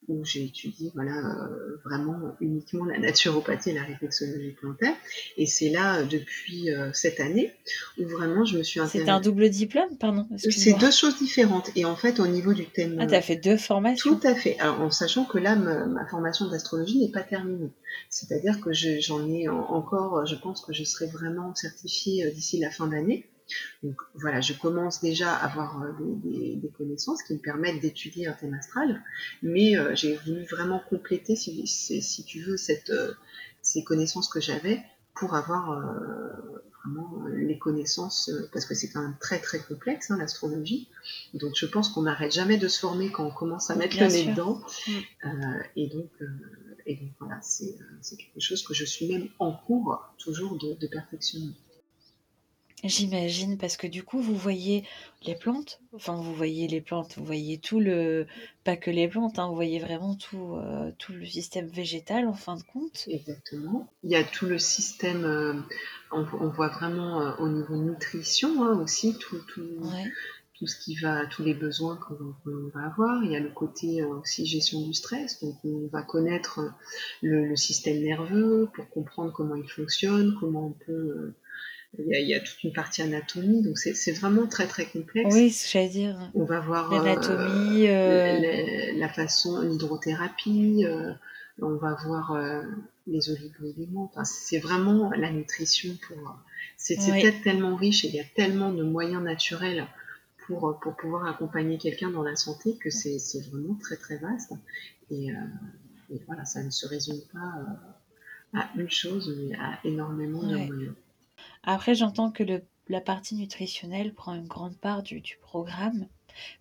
où 0.09 0.25
j'ai 0.25 0.45
étudié 0.45 0.91
voilà, 0.95 1.13
euh, 1.17 1.77
vraiment 1.85 2.35
uniquement 2.41 2.85
la 2.85 2.97
naturopathie 2.97 3.69
et 3.69 3.73
la 3.73 3.83
réflexologie 3.83 4.51
plantaire. 4.51 4.93
Et 5.37 5.45
c'est 5.45 5.69
là, 5.69 5.99
euh, 5.99 6.05
depuis 6.05 6.71
euh, 6.71 6.91
cette 6.93 7.19
année, 7.19 7.53
où 7.97 8.05
vraiment 8.05 8.43
je 8.43 8.57
me 8.57 8.63
suis 8.63 8.79
intéressée. 8.79 9.05
C'est 9.05 9.11
un 9.11 9.21
double 9.21 9.49
diplôme, 9.49 9.95
pardon 9.97 10.27
C'est 10.37 10.77
deux 10.77 10.91
choses 10.91 11.17
différentes. 11.17 11.69
Et 11.75 11.85
en 11.85 11.95
fait, 11.95 12.19
au 12.19 12.27
niveau 12.27 12.53
du 12.53 12.65
thème. 12.65 12.97
Ah, 12.99 13.07
tu 13.07 13.15
as 13.15 13.21
fait 13.21 13.35
deux 13.37 13.57
formations? 13.57 14.15
Tout 14.15 14.27
à 14.27 14.35
fait. 14.35 14.59
Alors, 14.59 14.81
en 14.81 14.91
sachant 14.91 15.25
que 15.25 15.37
là, 15.37 15.55
ma, 15.55 16.05
formation 16.07 16.49
d'astrologie 16.49 16.99
n'est 16.99 17.11
pas 17.11 17.23
terminée. 17.23 17.71
C'est-à-dire 18.09 18.59
que 18.59 18.73
j'en 18.73 19.27
ai 19.29 19.47
encore, 19.47 20.25
je 20.25 20.35
pense 20.35 20.65
que 20.65 20.73
je 20.73 20.83
serai 20.83 21.05
vraiment 21.07 21.53
certifiée 21.53 22.31
d'ici 22.31 22.59
la 22.59 22.71
fin 22.71 22.87
d'année. 22.87 23.25
Donc 23.83 23.95
voilà, 24.15 24.41
je 24.41 24.53
commence 24.53 25.01
déjà 25.01 25.33
à 25.33 25.45
avoir 25.45 25.81
euh, 25.81 25.91
des, 26.23 26.71
connaissances 26.77 27.23
qui 27.23 27.33
me 27.33 27.39
permettent 27.39 27.81
d'étudier 27.81 28.27
un 28.27 28.33
thème 28.33 28.53
astral, 28.53 29.03
mais 29.41 29.77
euh, 29.77 29.95
j'ai 29.95 30.15
voulu 30.17 30.45
vraiment 30.45 30.81
compléter, 30.89 31.35
si, 31.35 31.65
si 31.67 32.23
tu 32.23 32.41
veux, 32.41 32.57
cette, 32.57 32.89
euh, 32.89 33.13
ces 33.61 33.83
connaissances 33.83 34.29
que 34.29 34.39
j'avais 34.39 34.81
pour 35.15 35.35
avoir 35.35 35.83
vraiment 36.81 37.25
les 37.33 37.57
connaissances, 37.57 38.31
parce 38.53 38.65
que 38.65 38.73
c'est 38.73 38.89
quand 38.89 39.01
même 39.01 39.17
très 39.19 39.39
très 39.39 39.59
complexe, 39.59 40.11
hein, 40.11 40.17
l'astrologie. 40.17 40.87
Donc 41.33 41.51
je 41.55 41.65
pense 41.65 41.89
qu'on 41.89 42.03
n'arrête 42.03 42.31
jamais 42.31 42.57
de 42.57 42.69
se 42.69 42.79
former 42.79 43.11
quand 43.11 43.25
on 43.25 43.31
commence 43.31 43.69
à 43.69 43.75
mettre 43.75 43.99
le 43.99 44.07
nez 44.07 44.27
dedans. 44.27 44.61
Mm. 44.87 45.31
et, 45.75 45.87
donc, 45.87 46.09
et 46.85 46.95
donc 46.95 47.11
voilà, 47.19 47.37
c'est 47.41 47.75
quelque 48.15 48.39
chose 48.39 48.63
que 48.63 48.73
je 48.73 48.85
suis 48.85 49.11
même 49.11 49.27
en 49.39 49.51
cours 49.51 50.01
toujours 50.19 50.57
de, 50.57 50.75
de 50.75 50.87
perfectionner. 50.87 51.53
J'imagine, 52.83 53.57
parce 53.57 53.75
que 53.75 53.87
du 53.87 54.03
coup, 54.03 54.21
vous 54.21 54.35
voyez 54.35 54.85
les 55.25 55.35
plantes, 55.35 55.81
enfin, 55.93 56.15
vous 56.15 56.33
voyez 56.33 56.65
les 56.67 56.79
plantes, 56.79 57.17
vous 57.17 57.25
voyez 57.25 57.57
tout 57.57 57.81
le, 57.81 58.25
pas 58.63 58.77
que 58.77 58.89
les 58.89 59.09
plantes, 59.09 59.37
hein, 59.37 59.49
vous 59.49 59.55
voyez 59.55 59.79
vraiment 59.79 60.15
tout, 60.15 60.55
euh, 60.55 60.89
tout 60.97 61.11
le 61.11 61.25
système 61.25 61.67
végétal 61.67 62.25
en 62.25 62.33
fin 62.33 62.55
de 62.55 62.63
compte. 62.63 63.03
Exactement. 63.07 63.91
Il 64.03 64.11
y 64.11 64.15
a 64.15 64.23
tout 64.23 64.45
le 64.45 64.57
système, 64.57 65.25
euh, 65.25 65.53
on, 66.11 66.25
on 66.39 66.47
voit 66.47 66.69
vraiment 66.69 67.21
euh, 67.21 67.35
au 67.39 67.49
niveau 67.49 67.75
nutrition 67.75 68.63
hein, 68.63 68.79
aussi, 68.79 69.17
tout, 69.17 69.39
tout, 69.49 69.61
Ouais, 69.81 70.09
tout 70.57 70.65
ce 70.65 70.79
qui 70.79 70.95
va, 70.95 71.25
tous 71.25 71.43
les 71.43 71.53
besoins 71.53 71.97
qu'on 71.97 72.35
va 72.73 72.85
avoir. 72.85 73.21
Il 73.25 73.31
y 73.31 73.35
a 73.35 73.41
le 73.41 73.51
côté 73.51 74.05
aussi 74.05 74.45
gestion 74.45 74.81
du 74.87 74.93
stress, 74.93 75.43
donc 75.43 75.55
on 75.65 75.87
va 75.91 76.01
connaître 76.01 76.61
le, 77.21 77.45
le 77.45 77.55
système 77.57 78.01
nerveux 78.01 78.69
pour 78.73 78.89
comprendre 78.89 79.33
comment 79.33 79.55
il 79.55 79.69
fonctionne, 79.69 80.37
comment 80.39 80.67
on 80.67 80.85
peut. 80.85 81.33
Il 81.97 82.05
y, 82.07 82.15
a, 82.15 82.19
il 82.19 82.27
y 82.29 82.35
a 82.35 82.39
toute 82.39 82.63
une 82.63 82.71
partie 82.73 83.01
anatomie, 83.01 83.61
donc 83.63 83.77
c'est 83.77 84.11
vraiment 84.11 84.45
très 84.47 84.67
très 84.67 84.85
complexe. 84.85 85.33
oui, 85.33 85.55
j'allais 85.71 85.89
dire. 85.89 86.31
On 86.35 86.43
va 86.45 86.59
voir 86.59 86.91
euh, 86.93 86.97
L'anatomie, 87.03 87.87
la, 87.87 87.91
euh, 87.93 88.39
la- 88.39 88.93
la 88.93 89.09
façon, 89.09 89.61
l'hydrothérapie, 89.61 90.85
euh, 90.85 91.11
on 91.61 91.75
va 91.75 91.95
voir 92.05 92.31
euh, 92.33 92.61
les 93.07 93.29
oligo-éléments. 93.31 94.09
Enfin, 94.13 94.23
c'est 94.23 94.59
vraiment 94.59 95.09
la 95.11 95.31
nutrition 95.31 95.95
pour. 96.07 96.37
C'est 96.77 96.97
Oui. 96.99 97.21
peut-être 97.21 97.41
tellement 97.43 97.75
riche 97.75 98.05
et 98.05 98.09
il 98.09 98.15
y 98.15 98.19
a 98.19 98.25
tellement 98.35 98.71
de 98.71 98.83
moyens 98.83 99.21
naturels 99.23 99.85
pour, 100.45 100.79
pour 100.81 100.95
pouvoir 100.95 101.25
accompagner 101.27 101.77
quelqu'un 101.77 102.09
dans 102.11 102.23
la 102.23 102.35
santé 102.35 102.77
que 102.77 102.89
c'est 102.89 103.17
vraiment 103.51 103.75
très 103.75 103.97
très 103.97 104.17
vaste. 104.17 104.53
Et, 105.11 105.31
euh, 105.31 105.35
et 106.13 106.21
voilà, 106.27 106.45
ça 106.45 106.63
ne 106.63 106.69
se 106.69 106.87
résume 106.87 107.19
pas 107.33 108.59
à 108.59 108.69
une 108.77 108.89
chose, 108.89 109.35
mais 109.37 109.55
à 109.57 109.79
énormément 109.83 110.43
de 110.43 110.55
moyens. 110.55 110.93
Après, 111.71 111.93
j'entends 111.93 112.31
que 112.31 112.43
la 112.87 112.99
partie 112.99 113.35
nutritionnelle 113.35 114.15
prend 114.15 114.33
une 114.33 114.47
grande 114.47 114.75
part 114.75 115.03
du, 115.03 115.21
programme, 115.39 116.07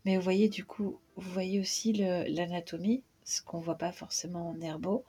mais 0.05 0.19
vous 0.19 0.23
voyez, 0.23 0.51
du 0.51 0.67
coup, 0.67 1.01
vous 1.17 1.31
voyez 1.31 1.61
aussi 1.61 1.95
l'anatomie, 1.95 3.03
ce 3.25 3.41
qu'on 3.41 3.59
voit 3.59 3.79
pas 3.79 3.91
forcément 3.91 4.51
en 4.51 4.61
herbo. 4.61 5.07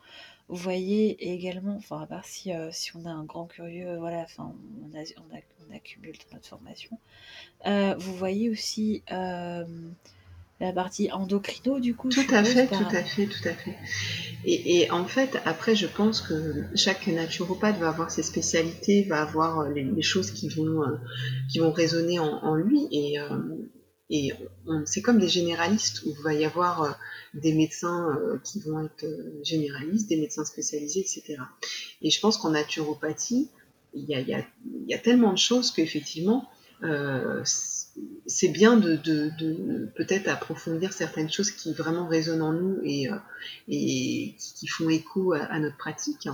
Vous 0.47 0.55
voyez 0.55 1.33
également, 1.33 1.75
enfin, 1.75 1.99
à 1.99 2.07
part 2.07 2.23
si, 2.23 2.53
euh, 2.53 2.71
si 2.71 2.95
on 2.95 3.03
a 3.03 3.09
un 3.09 3.25
grand 3.25 3.45
curieux, 3.45 3.97
voilà, 3.97 4.21
enfin, 4.21 4.55
on, 4.85 4.97
a, 4.97 5.01
on, 5.01 5.35
a- 5.35 5.67
on 5.67 5.75
accumule 5.75 6.15
dans 6.29 6.35
notre 6.35 6.47
formation. 6.47 6.97
Euh, 7.65 7.93
vous 7.97 8.15
voyez 8.15 8.49
aussi 8.49 9.03
euh, 9.11 9.65
la 10.59 10.73
partie 10.73 11.11
endocrino, 11.11 11.79
du 11.79 11.95
coup, 11.95 12.09
Tout 12.09 12.25
à 12.31 12.43
fait, 12.43 12.67
par- 12.67 12.87
tout 12.89 12.95
à 12.95 13.01
fait, 13.03 13.25
tout 13.27 13.47
à 13.47 13.53
fait. 13.53 13.75
Et, 14.45 14.81
et 14.81 14.91
en 14.91 15.05
fait, 15.05 15.37
après, 15.45 15.75
je 15.75 15.87
pense 15.87 16.21
que 16.21 16.63
chaque 16.75 17.07
naturopathe 17.07 17.77
va 17.77 17.89
avoir 17.89 18.11
ses 18.11 18.23
spécialités, 18.23 19.03
va 19.03 19.21
avoir 19.21 19.59
euh, 19.61 19.73
les, 19.73 19.83
les 19.83 20.01
choses 20.01 20.31
qui 20.31 20.49
vont, 20.49 20.83
euh, 20.83 20.97
qui 21.51 21.59
vont 21.59 21.71
résonner 21.71 22.19
en, 22.19 22.25
en 22.43 22.55
lui. 22.55 22.87
Et, 22.91 23.19
euh, 23.19 23.27
et 24.09 24.31
c'est 24.85 25.01
comme 25.01 25.19
des 25.19 25.29
généralistes 25.29 26.01
où 26.03 26.09
il 26.17 26.23
va 26.23 26.33
y 26.33 26.43
avoir 26.43 26.81
euh, 26.83 26.89
des 27.35 27.53
médecins 27.53 28.17
qui 28.43 28.59
vont 28.61 28.83
être 28.83 29.05
généralistes, 29.43 30.09
des 30.09 30.17
médecins 30.17 30.43
spécialisés, 30.45 31.01
etc. 31.01 31.37
Et 32.01 32.09
je 32.09 32.19
pense 32.19 32.37
qu'en 32.37 32.49
naturopathie, 32.51 33.49
il 33.93 34.05
y 34.05 34.15
a, 34.15 34.19
y 34.21 34.33
a- 34.33 34.45
y 34.87 34.93
a 34.93 34.97
tellement 34.97 35.31
de 35.31 35.37
choses 35.37 35.71
qu'effectivement, 35.71 36.49
euh, 36.83 37.41
c'est 38.25 38.49
bien 38.49 38.77
de, 38.77 38.95
de- 38.95 39.31
de 39.39 39.89
peut-être 39.95 40.27
approfondir 40.27 40.93
certaines 40.93 41.31
choses 41.31 41.51
qui 41.51 41.73
vraiment 41.73 42.07
résonnent 42.07 42.41
en 42.41 42.53
nous 42.53 42.79
et, 42.83 43.09
euh, 43.09 43.15
et 43.67 44.35
qui, 44.37 44.67
font 44.67 44.89
écho 44.89 45.33
à, 45.33 45.59
notre 45.59 45.77
pratique. 45.77 46.27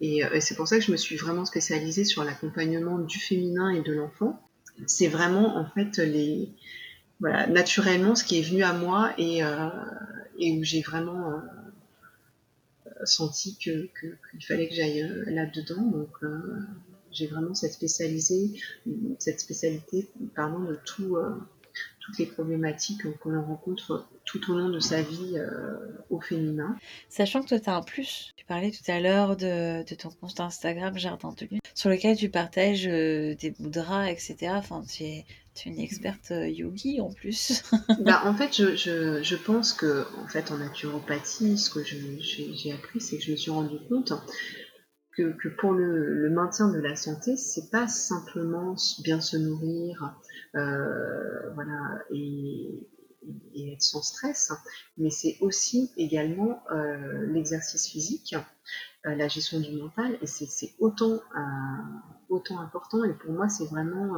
Et, 0.00 0.24
euh, 0.24 0.30
et 0.34 0.40
c'est 0.40 0.54
pour 0.54 0.68
ça 0.68 0.78
que 0.78 0.84
je 0.84 0.92
me 0.92 0.96
suis 0.96 1.16
vraiment 1.16 1.44
spécialisée 1.44 2.04
sur 2.04 2.24
l'accompagnement 2.24 2.98
du 2.98 3.18
féminin 3.18 3.70
et 3.70 3.82
de 3.82 3.92
l'enfant. 3.92 4.40
C'est 4.86 5.08
vraiment 5.08 5.56
en 5.56 5.66
fait 5.66 5.98
les 5.98 6.50
voilà 7.20 7.48
naturellement 7.48 8.14
ce 8.14 8.22
qui 8.22 8.38
est 8.38 8.42
venu 8.42 8.62
à 8.62 8.72
moi 8.72 9.12
et, 9.18 9.42
euh, 9.42 9.68
et 10.38 10.52
où 10.56 10.62
j'ai 10.62 10.82
vraiment 10.82 11.40
senti 13.04 13.56
que 13.56 13.88
qu'il 14.30 14.44
fallait 14.44 14.68
que 14.68 14.74
j'aille 14.74 15.02
euh, 15.02 15.24
là-dedans. 15.28 15.82
Donc 15.82 16.10
euh, 16.22 16.60
j'ai 17.12 17.26
vraiment 17.26 17.54
cette 17.54 17.72
spécialisée, 17.72 18.52
cette 19.18 19.40
spécialité 19.40 20.08
pardon 20.34 20.60
de 20.60 20.78
tout 20.84 21.16
euh, 21.16 21.34
toutes 22.00 22.18
les 22.18 22.26
problématiques 22.26 23.02
que 23.02 23.28
l'on 23.28 23.44
rencontre 23.44 24.06
tout 24.24 24.50
au 24.50 24.56
long 24.56 24.68
de 24.70 24.80
sa 24.80 25.02
vie 25.02 25.34
euh, 25.36 25.76
au 26.10 26.20
féminin. 26.20 26.76
Sachant 27.08 27.42
que 27.42 27.48
toi, 27.48 27.60
tu 27.60 27.70
as 27.70 27.76
un 27.76 27.82
plus. 27.82 28.32
Tu 28.36 28.44
parlais 28.46 28.70
tout 28.70 28.90
à 28.90 29.00
l'heure 29.00 29.36
de, 29.36 29.84
de 29.88 29.94
ton 29.94 30.10
compte 30.10 30.40
Instagram 30.40 30.96
Jardin 30.98 31.34
de 31.38 31.46
Lune, 31.46 31.60
sur 31.74 31.90
lequel 31.90 32.16
tu 32.16 32.30
partages 32.30 32.86
euh, 32.86 33.34
des 33.34 33.54
mudras, 33.58 34.10
etc. 34.10 34.36
Enfin, 34.54 34.82
tu 34.90 35.04
es, 35.04 35.26
tu 35.54 35.68
es 35.68 35.72
une 35.72 35.80
experte 35.80 36.30
yogi 36.30 37.00
en 37.00 37.12
plus. 37.12 37.62
Bah, 38.00 38.22
en 38.24 38.34
fait, 38.34 38.56
je, 38.56 38.76
je, 38.76 39.22
je 39.22 39.36
pense 39.36 39.72
que 39.72 40.06
en 40.22 40.28
fait, 40.28 40.50
en 40.50 40.58
naturopathie, 40.58 41.58
ce 41.58 41.68
que 41.68 41.84
j'ai 41.84 42.72
appris, 42.72 43.00
c'est 43.00 43.18
que 43.18 43.24
je 43.24 43.32
me 43.32 43.36
suis 43.36 43.50
rendu 43.50 43.76
compte 43.88 44.12
que, 45.18 45.48
pour 45.48 45.72
le, 45.72 46.30
maintien 46.30 46.68
de 46.68 46.78
la 46.78 46.94
santé, 46.94 47.36
c'est 47.36 47.70
pas 47.70 47.88
simplement 47.88 48.76
bien 49.02 49.20
se 49.20 49.36
nourrir, 49.36 50.14
euh, 50.54 51.50
voilà, 51.54 51.98
et, 52.12 52.86
être 53.72 53.82
sans 53.82 54.02
stress, 54.02 54.52
mais 54.96 55.10
c'est 55.10 55.36
aussi 55.40 55.90
également 55.96 56.62
euh, 56.72 57.26
l'exercice 57.26 57.88
physique, 57.88 58.34
euh, 59.04 59.14
la 59.14 59.28
gestion 59.28 59.60
du 59.60 59.72
mental, 59.72 60.16
et 60.22 60.26
c'est 60.26 60.74
autant, 60.78 61.20
important. 62.60 63.04
Et 63.04 63.12
pour 63.12 63.32
moi, 63.32 63.48
c'est 63.48 63.66
vraiment, 63.66 64.14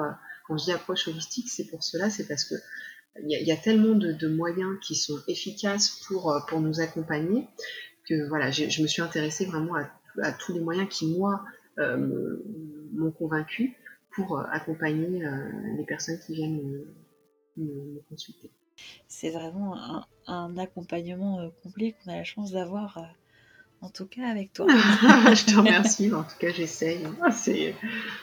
quand 0.47 0.59
je 0.59 0.65
dis 0.65 0.73
approche 0.73 1.09
holistique, 1.09 1.49
c'est 1.49 1.65
pour 1.65 1.83
cela, 1.83 2.11
c'est 2.11 2.29
parce 2.29 2.45
que 2.45 2.55
il 3.27 3.47
y, 3.47 3.51
a, 3.51 3.57
tellement 3.57 3.97
de, 3.97 4.29
moyens 4.29 4.79
qui 4.81 4.95
sont 4.95 5.19
efficaces 5.27 6.03
pour, 6.07 6.61
nous 6.61 6.81
accompagner 6.81 7.49
que 8.09 8.29
voilà, 8.29 8.51
j'ai- 8.53 8.71
je 8.71 8.83
me 8.83 8.87
suis 8.87 9.03
intéressée 9.03 9.47
vraiment 9.47 9.75
à, 9.75 9.91
à 10.23 10.33
tous 10.33 10.53
les 10.53 10.61
moyens 10.61 10.89
qui, 10.89 11.17
moi, 11.19 11.45
euh, 11.79 12.39
m'ont 12.93 13.13
convaincue 13.13 13.77
pour 14.13 14.39
euh, 14.39 14.45
accompagner 14.51 15.25
euh, 15.25 15.51
les 15.77 15.85
personnes 15.85 16.19
qui 16.27 16.35
viennent 16.35 16.57
me, 16.63 16.95
me- 17.57 17.95
me 17.95 18.01
consulter. 18.09 18.51
C'est 19.09 19.31
vraiment 19.31 19.77
un, 19.77 20.07
un 20.27 20.57
accompagnement 20.59 21.51
complet 21.63 21.95
qu'on 22.05 22.13
a 22.13 22.17
la 22.17 22.25
chance 22.25 22.53
d'avoir, 22.53 22.99
en 23.81 23.91
tout 23.91 24.07
cas 24.07 24.29
avec 24.29 24.53
toi. 24.53 24.67
je 24.69 25.53
te 25.53 25.57
remercie, 25.59 26.13
en 26.13 26.25
tout 26.25 26.39
cas 26.39 26.51
j'essaye. 26.51 27.07
Ah, 27.23 27.31
C'est 27.33 27.75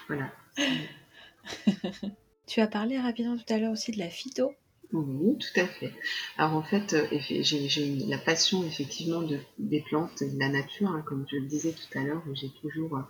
voilà. 0.08 0.32
Tu 2.48 2.62
as 2.62 2.68
parlé 2.68 3.00
rapidement 3.00 3.38
tout 3.38 3.54
à 3.54 3.58
l'heure 3.60 3.72
aussi 3.74 3.92
de 3.92 4.00
la 4.00 4.10
phyto. 4.10 4.52
Oui, 4.94 5.38
tout 5.38 5.60
à 5.60 5.66
fait. 5.66 5.94
Alors 6.38 6.56
en 6.56 6.64
fait, 6.64 6.94
euh, 6.94 7.06
j'ai 7.20 7.96
la 8.08 8.18
passion 8.18 8.66
effectivement 8.66 9.22
de, 9.22 9.38
des 9.58 9.82
plantes 9.82 10.22
et 10.22 10.30
de 10.30 10.40
la 10.40 10.48
nature, 10.48 10.90
hein, 10.90 11.04
comme 11.06 11.26
je 11.30 11.38
le 11.38 11.46
disais 11.46 11.74
tout 11.74 11.98
à 12.00 12.04
l'heure, 12.04 12.24
j'ai 12.34 12.50
toujours 12.62 12.98
euh, 12.98 13.02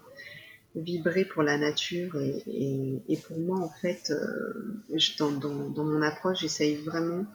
vibré 0.75 1.23
pour 1.23 1.43
la 1.43 1.57
nature 1.59 2.19
et, 2.19 3.19
pour 3.27 3.39
moi 3.39 3.59
en 3.59 3.69
fait, 3.69 4.11
euh, 4.11 5.19
dans, 5.19 5.83
mon 5.83 6.01
approche, 6.01 6.41
j'essaye 6.41 6.77
vraiment 6.77 7.25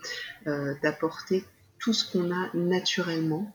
d'apporter 0.83 1.45
tout 1.79 1.93
ce 1.93 2.11
qu'on 2.11 2.33
a 2.33 2.51
naturellement, 2.55 3.53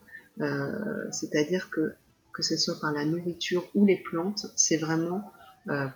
c'est-à-dire 1.10 1.70
que 1.70 1.92
que 2.32 2.42
ce 2.42 2.56
soit 2.56 2.78
par 2.80 2.92
la 2.92 3.04
nourriture 3.04 3.68
ou 3.74 3.84
les 3.84 3.96
plantes, 3.96 4.46
c'est 4.56 4.76
vraiment 4.76 5.32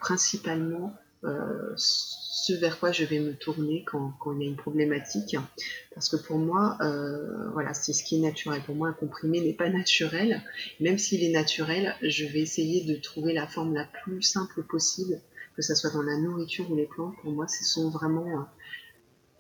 principalement 0.01 0.95
ce 2.43 2.53
vers 2.55 2.81
quoi 2.81 2.91
je 2.91 3.05
vais 3.05 3.21
me 3.21 3.37
tourner 3.37 3.85
quand, 3.85 4.13
il 4.35 4.43
y 4.43 4.47
a 4.47 4.49
une 4.49 4.57
problématique. 4.57 5.37
Parce 5.95 6.09
que 6.09 6.17
pour 6.17 6.39
moi, 6.39 6.77
euh, 6.81 7.49
voilà, 7.53 7.73
c'est 7.73 7.93
ce 7.93 8.03
qui 8.03 8.17
est 8.17 8.19
naturel. 8.19 8.61
Pour 8.67 8.75
moi, 8.75 8.89
un 8.89 8.93
comprimé 8.93 9.41
n'est 9.41 9.53
pas 9.53 9.69
naturel. 9.69 10.43
Même 10.81 10.99
s'il 10.99 11.23
est 11.23 11.31
naturel, 11.31 11.95
je 12.03 12.25
vais 12.25 12.41
essayer 12.41 12.85
de 12.85 13.01
trouver 13.01 13.33
la 13.33 13.47
forme 13.47 13.75
la 13.75 13.85
plus 13.85 14.23
simple 14.23 14.65
possible, 14.65 15.21
que 15.55 15.63
ce 15.63 15.77
soit 15.77 15.91
dans 15.91 16.03
la 16.03 16.17
nourriture 16.17 16.69
ou 16.69 16.75
les 16.75 16.87
plantes. 16.87 17.15
Pour 17.23 17.31
moi, 17.31 17.47
ce 17.47 17.65
sont 17.65 17.91
vraiment 17.91 18.45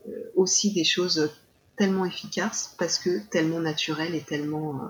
euh, 0.07 0.13
aussi 0.37 0.73
des 0.73 0.85
choses 0.85 1.29
tellement 1.77 2.05
efficaces 2.05 2.77
parce 2.79 3.01
que 3.01 3.19
tellement 3.31 3.61
naturelles 3.61 4.15
et 4.15 4.23
tellement... 4.23 4.81
euh, 4.81 4.89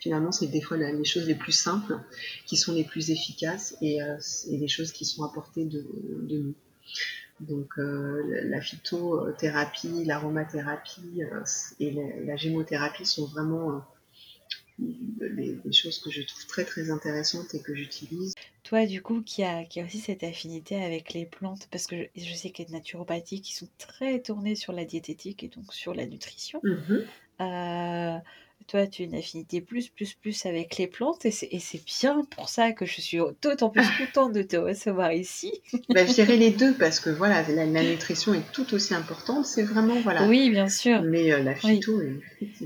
finalement, 0.00 0.32
c'est 0.32 0.48
des 0.48 0.60
fois 0.60 0.76
les 0.76 1.04
choses 1.06 1.26
les 1.26 1.34
plus 1.34 1.52
simples 1.52 1.98
qui 2.44 2.58
sont 2.58 2.74
les 2.74 2.84
plus 2.84 3.10
efficaces 3.10 3.74
et, 3.80 4.02
euh, 4.02 4.18
les 4.50 4.68
choses 4.68 4.92
qui 4.92 5.06
sont 5.06 5.24
apportées 5.24 5.64
de 5.64 5.86
nous. 6.28 6.54
Donc 7.40 7.78
euh, 7.78 8.22
la 8.44 8.60
phytothérapie, 8.60 10.04
l'aromathérapie 10.04 11.22
euh, 11.22 11.42
et 11.80 11.90
la, 11.90 12.02
la 12.24 12.36
gémothérapie 12.36 13.04
sont 13.04 13.26
vraiment 13.26 13.72
euh, 13.72 13.78
des, 14.78 15.54
des 15.54 15.72
choses 15.72 15.98
que 15.98 16.10
je 16.10 16.22
trouve 16.22 16.46
très 16.46 16.64
très 16.64 16.90
intéressantes 16.90 17.54
et 17.54 17.60
que 17.60 17.74
j'utilise. 17.74 18.34
Toi, 18.62 18.86
du 18.86 19.02
coup, 19.02 19.20
qui 19.22 19.42
a, 19.42 19.64
qui 19.64 19.80
a 19.80 19.84
aussi 19.84 19.98
cette 19.98 20.22
affinité 20.22 20.82
avec 20.82 21.12
les 21.12 21.26
plantes, 21.26 21.68
parce 21.70 21.86
que 21.86 21.96
je, 21.96 22.22
je 22.24 22.34
sais 22.34 22.50
qu'il 22.50 22.64
y 22.64 22.68
a 22.68 22.70
des 22.70 22.76
naturopathies 22.76 23.42
qui 23.42 23.54
sont 23.54 23.68
très 23.78 24.20
tournées 24.22 24.54
sur 24.54 24.72
la 24.72 24.84
diététique 24.84 25.42
et 25.44 25.48
donc 25.48 25.72
sur 25.74 25.94
la 25.94 26.06
nutrition. 26.06 26.60
Mhm. 26.62 27.04
Euh, 27.40 28.18
toi, 28.66 28.86
tu 28.86 29.02
as 29.02 29.04
une 29.06 29.14
affinité 29.14 29.60
plus, 29.60 29.88
plus, 29.88 30.14
plus 30.14 30.46
avec 30.46 30.76
les 30.76 30.86
plantes 30.86 31.24
et 31.24 31.30
c'est 31.30 31.84
bien 31.84 32.24
pour 32.24 32.48
ça 32.48 32.72
que 32.72 32.86
je 32.86 33.00
suis 33.00 33.18
d'autant 33.42 33.70
plus 33.70 33.82
contente 33.98 34.32
de 34.32 34.42
te 34.42 34.56
recevoir 34.56 35.12
ici. 35.12 35.52
bah, 35.90 36.06
je 36.06 36.12
dirais 36.12 36.36
les 36.36 36.50
deux 36.50 36.74
parce 36.74 37.00
que 37.00 37.10
voilà, 37.10 37.42
la, 37.48 37.66
nutrition 37.82 38.34
est 38.34 38.52
tout 38.52 38.74
aussi 38.74 38.94
importante. 38.94 39.46
C'est 39.46 39.62
vraiment, 39.62 40.00
voilà. 40.00 40.26
Oui, 40.26 40.50
bien 40.50 40.68
sûr. 40.68 41.02
Mais 41.02 41.32
euh, 41.32 41.42
la 41.42 41.54
phyto, 41.54 42.00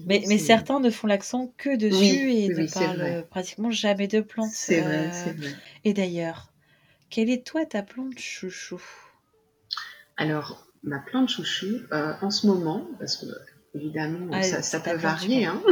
mais, 0.06 0.22
mais, 0.26 0.38
certains 0.38 0.80
ne 0.80 0.90
font 0.90 1.06
l'accent 1.06 1.52
que 1.56 1.76
dessus 1.76 2.32
et 2.32 2.48
ne 2.48 2.72
parlent 2.72 3.24
pratiquement 3.30 3.70
jamais 3.70 4.08
de 4.08 4.20
plantes. 4.20 4.50
C'est 4.52 4.80
vrai, 4.80 5.10
c'est 5.12 5.32
vrai. 5.32 5.54
Et 5.84 5.92
d'ailleurs, 5.92 6.52
quelle 7.10 7.30
est 7.30 7.46
toi 7.46 7.64
ta 7.64 7.82
plante 7.82 8.18
chouchou? 8.18 8.82
Alors, 10.16 10.66
ma 10.82 10.98
plante 10.98 11.28
chouchou, 11.28 11.78
euh, 11.92 12.12
en 12.20 12.30
ce 12.30 12.46
moment, 12.46 12.88
parce 12.98 13.16
que 13.16 13.26
évidemment, 13.74 14.42
ça, 14.42 14.80
peut 14.80 14.96
varier, 14.96 15.46
hein. 15.46 15.62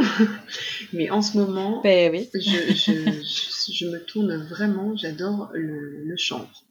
mais 0.93 1.09
en 1.09 1.21
ce 1.21 1.37
moment, 1.37 1.81
ben 1.81 2.11
oui. 2.11 2.29
je, 2.33 3.85
me 3.85 4.03
tourne 4.05 4.47
vraiment, 4.47 4.95
j'adore 4.95 5.49
le, 5.53 6.15
chanvre. 6.17 6.63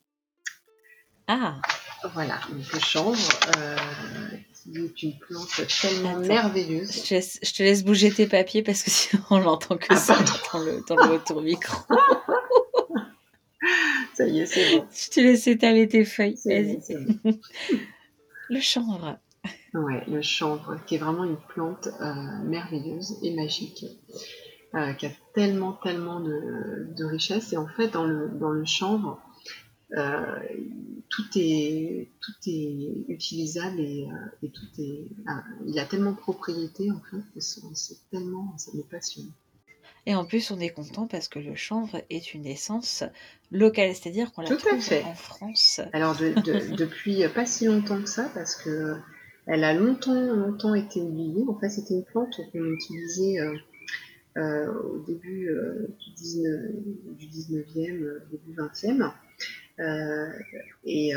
Ah 1.28 1.60
Voilà, 2.14 2.40
donc 2.50 2.72
le 2.72 2.78
chanvre, 2.78 3.28
euh, 3.58 3.76
qui 4.72 4.78
est 4.78 5.02
une 5.02 5.18
plante 5.18 5.60
tellement 5.80 6.18
merveilleuse. 6.18 6.92
Je 6.92 7.52
te, 7.52 7.62
laisse, 7.62 7.84
bouger 7.84 8.12
tes 8.12 8.26
papiers 8.26 8.62
parce 8.62 8.82
que 8.82 8.90
sinon 8.90 9.22
on 9.30 9.38
l'entend 9.38 9.76
que 9.76 9.86
ah, 9.90 9.96
ça 9.96 10.16
dans 10.52 10.60
le, 10.60 10.82
dans 10.88 10.96
le 10.96 11.14
retour 11.14 11.42
micro. 11.42 11.76
ça 14.14 14.26
y 14.26 14.40
est, 14.40 14.46
c'est 14.46 14.76
bon. 14.76 14.86
Je 14.92 15.10
te 15.10 15.20
laisse 15.20 15.46
étaler 15.46 15.88
tes 15.88 16.04
feuilles, 16.04 16.38
vas-y. 16.44 16.80
le 18.48 18.60
chanvre. 18.60 19.18
Ouais, 19.74 20.04
le 20.08 20.22
chanvre, 20.22 20.78
qui 20.86 20.94
est 20.94 20.98
vraiment 20.98 21.24
une 21.24 21.36
plante 21.36 21.88
euh, 22.00 22.14
merveilleuse 22.44 23.18
et 23.22 23.34
magique, 23.34 23.84
euh, 24.74 24.92
qui 24.94 25.06
a 25.06 25.10
tellement, 25.34 25.72
tellement 25.72 26.20
de, 26.20 26.94
de 26.96 27.04
richesse. 27.04 27.52
Et 27.52 27.56
en 27.56 27.66
fait, 27.66 27.88
dans 27.88 28.04
le, 28.04 28.28
dans 28.28 28.50
le 28.50 28.64
chanvre, 28.64 29.20
euh, 29.96 30.38
tout, 31.08 31.24
est, 31.36 32.10
tout 32.20 32.32
est 32.46 33.04
utilisable 33.08 33.80
et, 33.80 34.08
tout 34.42 34.80
est. 34.80 35.08
il 35.66 35.78
a 35.78 35.84
tellement 35.84 36.12
de 36.12 36.16
propriétés, 36.16 36.90
en 36.90 37.00
fait, 37.10 37.22
que 37.34 37.40
c'est 37.40 38.10
tellement. 38.10 38.56
ça 38.58 38.72
me 38.74 38.82
passionne. 38.82 39.30
Et 40.06 40.14
en 40.14 40.24
plus, 40.24 40.52
on 40.52 40.60
est 40.60 40.70
content 40.70 41.08
parce 41.08 41.26
que 41.26 41.40
le 41.40 41.56
chanvre 41.56 42.00
est 42.10 42.32
une 42.32 42.46
essence 42.46 43.02
locale, 43.50 43.92
c'est-à-dire 43.94 44.32
qu'on 44.32 44.42
la 44.42 44.56
trouve 44.56 45.04
en 45.04 45.14
France. 45.14 45.80
Alors, 45.92 46.16
depuis 46.16 47.26
pas 47.34 47.44
si 47.44 47.66
longtemps 47.66 48.00
que 48.00 48.08
ça, 48.08 48.30
parce 48.32 48.54
que 48.54 48.96
elle 49.46 49.62
a 49.64 49.74
longtemps, 49.74 50.34
longtemps 50.34 50.74
été 50.74 51.00
oubliée. 51.00 51.44
En 51.48 51.58
fait, 51.58 51.70
c'était 51.70 51.94
une 51.94 52.04
plante 52.04 52.40
qu'on 52.52 52.64
utilisait 52.64 53.40
euh, 53.40 53.56
euh, 54.36 54.72
au 54.82 54.98
début 55.06 55.48
euh, 55.48 55.86
du, 55.98 56.10
19, 56.10 56.60
du 57.16 57.26
19e, 57.28 58.20
début 58.30 58.52
20e, 58.56 59.12
et 60.84 61.12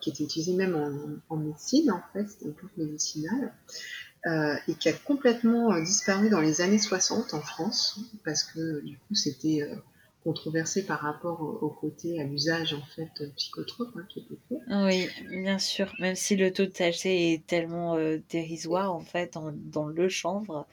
qui 0.00 0.10
était 0.10 0.24
utilisée 0.24 0.54
même 0.54 1.20
en, 1.28 1.36
médecine, 1.36 1.90
en 1.90 2.02
fait, 2.12 2.28
c'était 2.28 2.46
une 2.46 2.54
plante 2.54 2.76
médicinale. 2.76 3.52
et 4.68 4.74
qui 4.74 4.88
a 4.88 4.92
complètement 4.92 5.78
disparu 5.80 6.30
dans 6.30 6.40
les 6.40 6.60
années 6.60 6.78
60 6.78 7.34
en 7.34 7.40
France, 7.40 7.98
parce 8.24 8.44
que 8.44 8.80
du 8.82 8.98
coup 8.98 9.14
c'était 9.14 9.68
controversé 10.24 10.86
par 10.86 11.00
rapport 11.00 11.40
au, 11.40 11.68
côté, 11.68 12.20
à 12.20 12.24
l'usage 12.24 12.72
en 12.72 12.82
fait 12.96 13.10
psychotrope 13.36 13.90
hein, 13.96 14.06
qui 14.08 14.20
était 14.20 14.40
fait. 14.48 14.56
Oui, 14.70 15.08
bien 15.30 15.58
sûr, 15.58 15.92
même 16.00 16.14
si 16.14 16.34
le 16.34 16.50
taux 16.52 16.64
de 16.64 16.70
THC 16.70 17.06
est 17.06 17.46
tellement 17.46 17.96
euh, 17.96 18.18
dérisoire 18.30 18.92
en 18.92 19.00
fait 19.00 19.34
dans, 19.34 19.86
le 19.86 20.08
chanvre. 20.08 20.66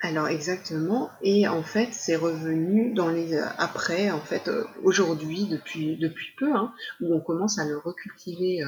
Alors 0.00 0.28
exactement, 0.28 1.10
et 1.22 1.46
en 1.48 1.62
fait 1.62 1.88
c'est 1.92 2.16
revenu 2.16 2.92
dans 2.92 3.08
les 3.08 3.34
euh, 3.34 3.44
après 3.58 4.10
en 4.10 4.20
fait 4.20 4.48
euh, 4.48 4.64
aujourd'hui 4.82 5.46
depuis 5.46 5.96
depuis 5.96 6.28
peu 6.38 6.54
hein, 6.54 6.72
où 7.00 7.14
on 7.14 7.20
commence 7.20 7.58
à 7.58 7.66
le 7.66 7.78
recultiver 7.78 8.62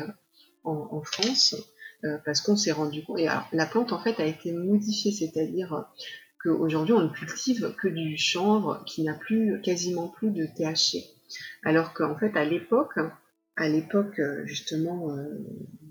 en, 0.65 1.03
France 1.03 1.55
parce 2.25 2.41
qu'on 2.41 2.57
s'est 2.57 2.73
rendu 2.73 3.05
compte 3.05 3.19
et 3.19 3.29
la 3.53 3.67
plante 3.67 3.93
en 3.93 4.01
fait 4.03 4.19
a 4.21 4.27
été 4.27 4.53
modifiée, 4.53 5.13
c'est-à-dire 5.13 5.87
qu'aujourd'hui 6.47 6.95
on 6.95 7.03
ne 7.03 7.09
cultive 7.09 7.75
que 7.81 7.89
du 7.89 8.17
chanvre 8.17 8.85
qui 8.87 9.03
n'a 9.03 9.15
plus 9.15 9.61
quasiment 9.63 10.09
plus 10.09 10.31
de 10.31 10.47
THC. 10.47 11.05
Alors 11.65 11.93
qu'en 11.93 12.17
fait 12.17 12.37
à 12.37 12.45
l'époque, 12.45 12.99
à 13.57 13.69
l'époque 13.69 14.21
justement 14.45 15.09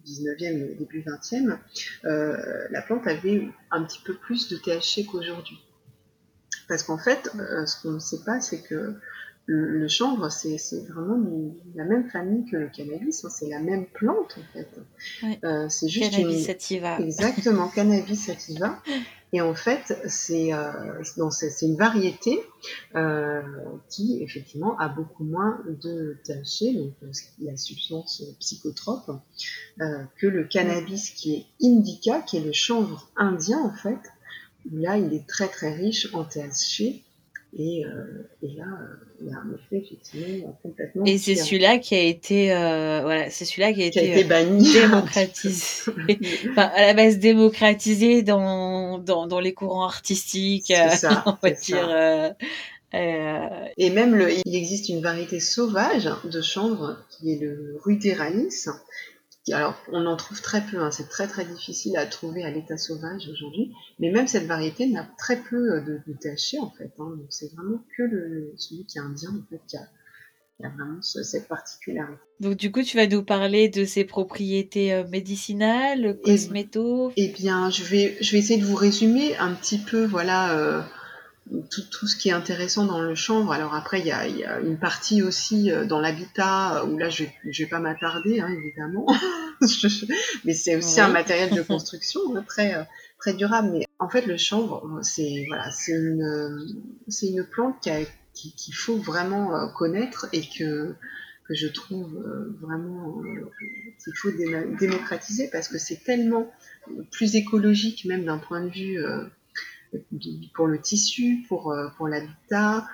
19e, 0.05 0.77
début 0.77 1.01
20e, 1.01 1.57
euh, 2.05 2.37
la 2.69 2.81
plante 2.81 3.07
avait 3.07 3.47
un 3.71 3.83
petit 3.83 3.99
peu 4.05 4.15
plus 4.15 4.49
de 4.49 4.57
THC 4.57 5.05
qu'aujourd'hui. 5.05 5.57
Parce 6.67 6.83
qu'en 6.83 6.97
fait, 6.97 7.29
euh, 7.35 7.65
ce 7.65 7.81
qu'on 7.81 7.93
ne 7.93 7.99
sait 7.99 8.23
pas, 8.25 8.39
c'est 8.39 8.61
que 8.61 8.95
le, 9.47 9.87
chanvre, 9.87 10.29
c'est 10.29 10.57
vraiment 10.87 11.23
la 11.75 11.85
même 11.85 12.09
famille 12.09 12.49
que 12.49 12.57
le 12.57 12.67
cannabis, 12.69 13.23
hein, 13.23 13.29
c'est 13.29 13.47
la 13.47 13.59
même 13.59 13.85
plante 13.85 14.39
en 14.39 14.53
fait. 14.53 14.67
Euh, 15.43 15.69
c'est 15.69 15.87
juste 15.87 16.13
cannabis 16.13 16.47
sativa. 16.47 16.99
Exactement, 16.99 17.67
cannabis 17.67 18.25
sativa. 18.25 18.81
Et 19.35 19.41
en 19.41 19.53
fait, 19.53 20.01
c'est 20.07 20.53
euh, 20.53 21.03
une 21.61 21.75
variété 21.75 22.39
euh, 22.95 23.41
qui, 23.89 24.23
effectivement, 24.23 24.79
a 24.79 24.87
beaucoup 24.87 25.25
moins 25.25 25.61
de 25.67 26.17
THC, 26.23 26.73
donc 26.73 26.93
euh, 27.03 27.11
la 27.39 27.57
substance 27.57 28.23
psychotrope, 28.39 29.11
que 29.77 30.27
le 30.27 30.45
cannabis 30.45 31.09
qui 31.09 31.33
est 31.35 31.45
indica, 31.61 32.21
qui 32.21 32.37
est 32.37 32.45
le 32.45 32.53
chanvre 32.53 33.11
indien, 33.17 33.59
en 33.59 33.73
fait, 33.73 33.99
où 34.71 34.77
là, 34.77 34.97
il 34.97 35.13
est 35.13 35.27
très 35.27 35.49
très 35.49 35.73
riche 35.73 36.07
en 36.13 36.23
THC 36.23 37.03
et, 37.57 37.85
euh, 37.85 38.27
et, 38.41 38.53
là, 38.57 38.65
il 39.21 39.27
y 39.27 39.31
a 39.31 39.37
un 39.37 39.53
effet 39.53 39.85
effectivement 39.85 40.59
complètement. 40.61 41.05
Et 41.05 41.17
c'est 41.17 41.35
celui-là 41.35 41.77
qui 41.77 41.95
a 41.95 42.01
été, 42.01 42.53
euh, 42.53 42.99
voilà, 43.01 43.29
c'est 43.29 43.45
celui-là 43.45 43.71
qui 43.71 43.83
a 43.83 43.85
été, 43.85 44.23
banni, 44.25 44.73
démocratisé, 44.73 45.91
enfin, 46.51 46.69
à 46.75 46.81
la 46.81 46.93
base 46.93 47.17
démocratisé 47.17 48.23
dans, 48.23 48.99
dans, 48.99 49.25
dans 49.25 49.39
les 49.39 49.53
courants 49.53 49.85
artistiques, 49.85 50.73
ça, 50.91 51.23
on 51.27 51.37
va 51.41 51.51
dire. 51.51 52.35
Euh, 52.93 53.49
et 53.77 53.89
même, 53.89 54.15
le, 54.15 54.31
il 54.45 54.55
existe 54.55 54.89
une 54.89 55.01
variété 55.01 55.39
sauvage 55.39 56.09
de 56.23 56.41
chanvre 56.41 56.97
qui 57.09 57.33
est 57.33 57.39
le 57.39 57.77
ruderalis, 57.83 58.67
alors, 59.53 59.75
on 59.91 60.05
en 60.05 60.15
trouve 60.15 60.41
très 60.41 60.61
peu, 60.61 60.79
hein. 60.79 60.89
c'est 60.91 61.07
très 61.07 61.27
très 61.27 61.45
difficile 61.45 61.97
à 61.97 62.05
trouver 62.07 62.43
à 62.43 62.49
l'état 62.49 62.77
sauvage 62.77 63.29
aujourd'hui, 63.31 63.73
mais 63.99 64.11
même 64.11 64.27
cette 64.27 64.47
variété 64.47 64.87
n'a 64.87 65.07
très 65.19 65.37
peu 65.37 65.73
euh, 65.73 65.81
de, 65.81 65.99
de 66.07 66.13
THC 66.13 66.59
en 66.59 66.71
fait, 66.71 66.91
hein. 66.99 67.15
donc 67.15 67.27
c'est 67.29 67.53
vraiment 67.53 67.79
que 67.95 68.03
le, 68.03 68.53
celui 68.57 68.85
qui 68.85 68.97
est 68.97 69.01
indien 69.01 69.29
en 69.29 69.47
fait 69.49 69.61
qui 69.67 69.77
a, 69.77 69.87
vraiment 70.57 71.01
cette 71.01 71.47
particularité. 71.47 72.17
Donc 72.39 72.55
du 72.55 72.71
coup, 72.71 72.81
tu 72.81 72.95
vas 72.95 73.07
nous 73.07 73.23
parler 73.23 73.67
de 73.67 73.83
ses 73.83 74.05
propriétés 74.05 74.93
euh, 74.93 75.05
médicinales, 75.05 76.17
cosméto. 76.23 77.11
Eh 77.17 77.27
bien, 77.27 77.69
je 77.69 77.83
vais, 77.83 78.17
je 78.21 78.31
vais 78.31 78.39
essayer 78.39 78.59
de 78.59 78.65
vous 78.65 78.75
résumer 78.75 79.35
un 79.37 79.53
petit 79.53 79.77
peu, 79.77 80.05
voilà. 80.05 80.57
Euh, 80.57 80.81
tout, 81.49 81.81
tout, 81.91 82.07
ce 82.07 82.15
qui 82.15 82.29
est 82.29 82.33
intéressant 82.33 82.85
dans 82.85 83.01
le 83.01 83.15
chanvre. 83.15 83.51
Alors 83.51 83.75
après, 83.75 83.99
il 83.99 84.07
y 84.07 84.11
a, 84.11 84.27
y 84.27 84.43
a, 84.43 84.59
une 84.59 84.77
partie 84.77 85.21
aussi 85.21 85.71
euh, 85.71 85.85
dans 85.85 85.99
l'habitat 85.99 86.85
où 86.85 86.97
là, 86.97 87.09
je 87.09 87.23
vais, 87.23 87.33
je 87.49 87.63
vais 87.63 87.69
pas 87.69 87.79
m'attarder, 87.79 88.39
hein, 88.39 88.49
évidemment. 88.49 89.05
mais 90.45 90.53
c'est 90.53 90.75
aussi 90.75 90.99
un 90.99 91.09
matériel 91.09 91.51
de 91.51 91.61
construction 91.67 92.19
hein, 92.35 92.43
très, 92.47 92.75
euh, 92.75 92.83
très 93.19 93.33
durable. 93.33 93.69
Mais 93.73 93.85
en 93.99 94.09
fait, 94.09 94.25
le 94.25 94.37
chanvre, 94.37 94.99
c'est 95.03 95.45
voilà, 95.47 95.69
c'est 95.71 95.93
une, 95.93 96.81
c'est 97.07 97.27
une 97.27 97.43
plante 97.43 97.87
qu'il 98.33 98.75
faut 98.75 98.97
vraiment 98.97 99.55
euh, 99.55 99.67
connaître 99.67 100.27
et 100.33 100.41
que 100.41 100.95
que 101.47 101.53
je 101.53 101.67
trouve 101.67 102.09
vraiment 102.59 103.21
qu'il 104.03 104.13
faut 104.15 104.31
démocratiser 104.79 105.47
parce 105.51 105.67
que 105.67 105.77
c'est 105.77 106.03
tellement 106.03 106.51
plus 107.11 107.35
écologique 107.35 108.03
même 108.05 108.25
d'un 108.25 108.39
point 108.39 108.61
de 108.61 108.69
vue 108.69 108.97
pour 110.53 110.67
le 110.67 110.79
tissu, 110.79 111.45
pour, 111.47 111.71
euh, 111.71 111.89
pour 111.97 112.07
l'habitat, 112.07 112.85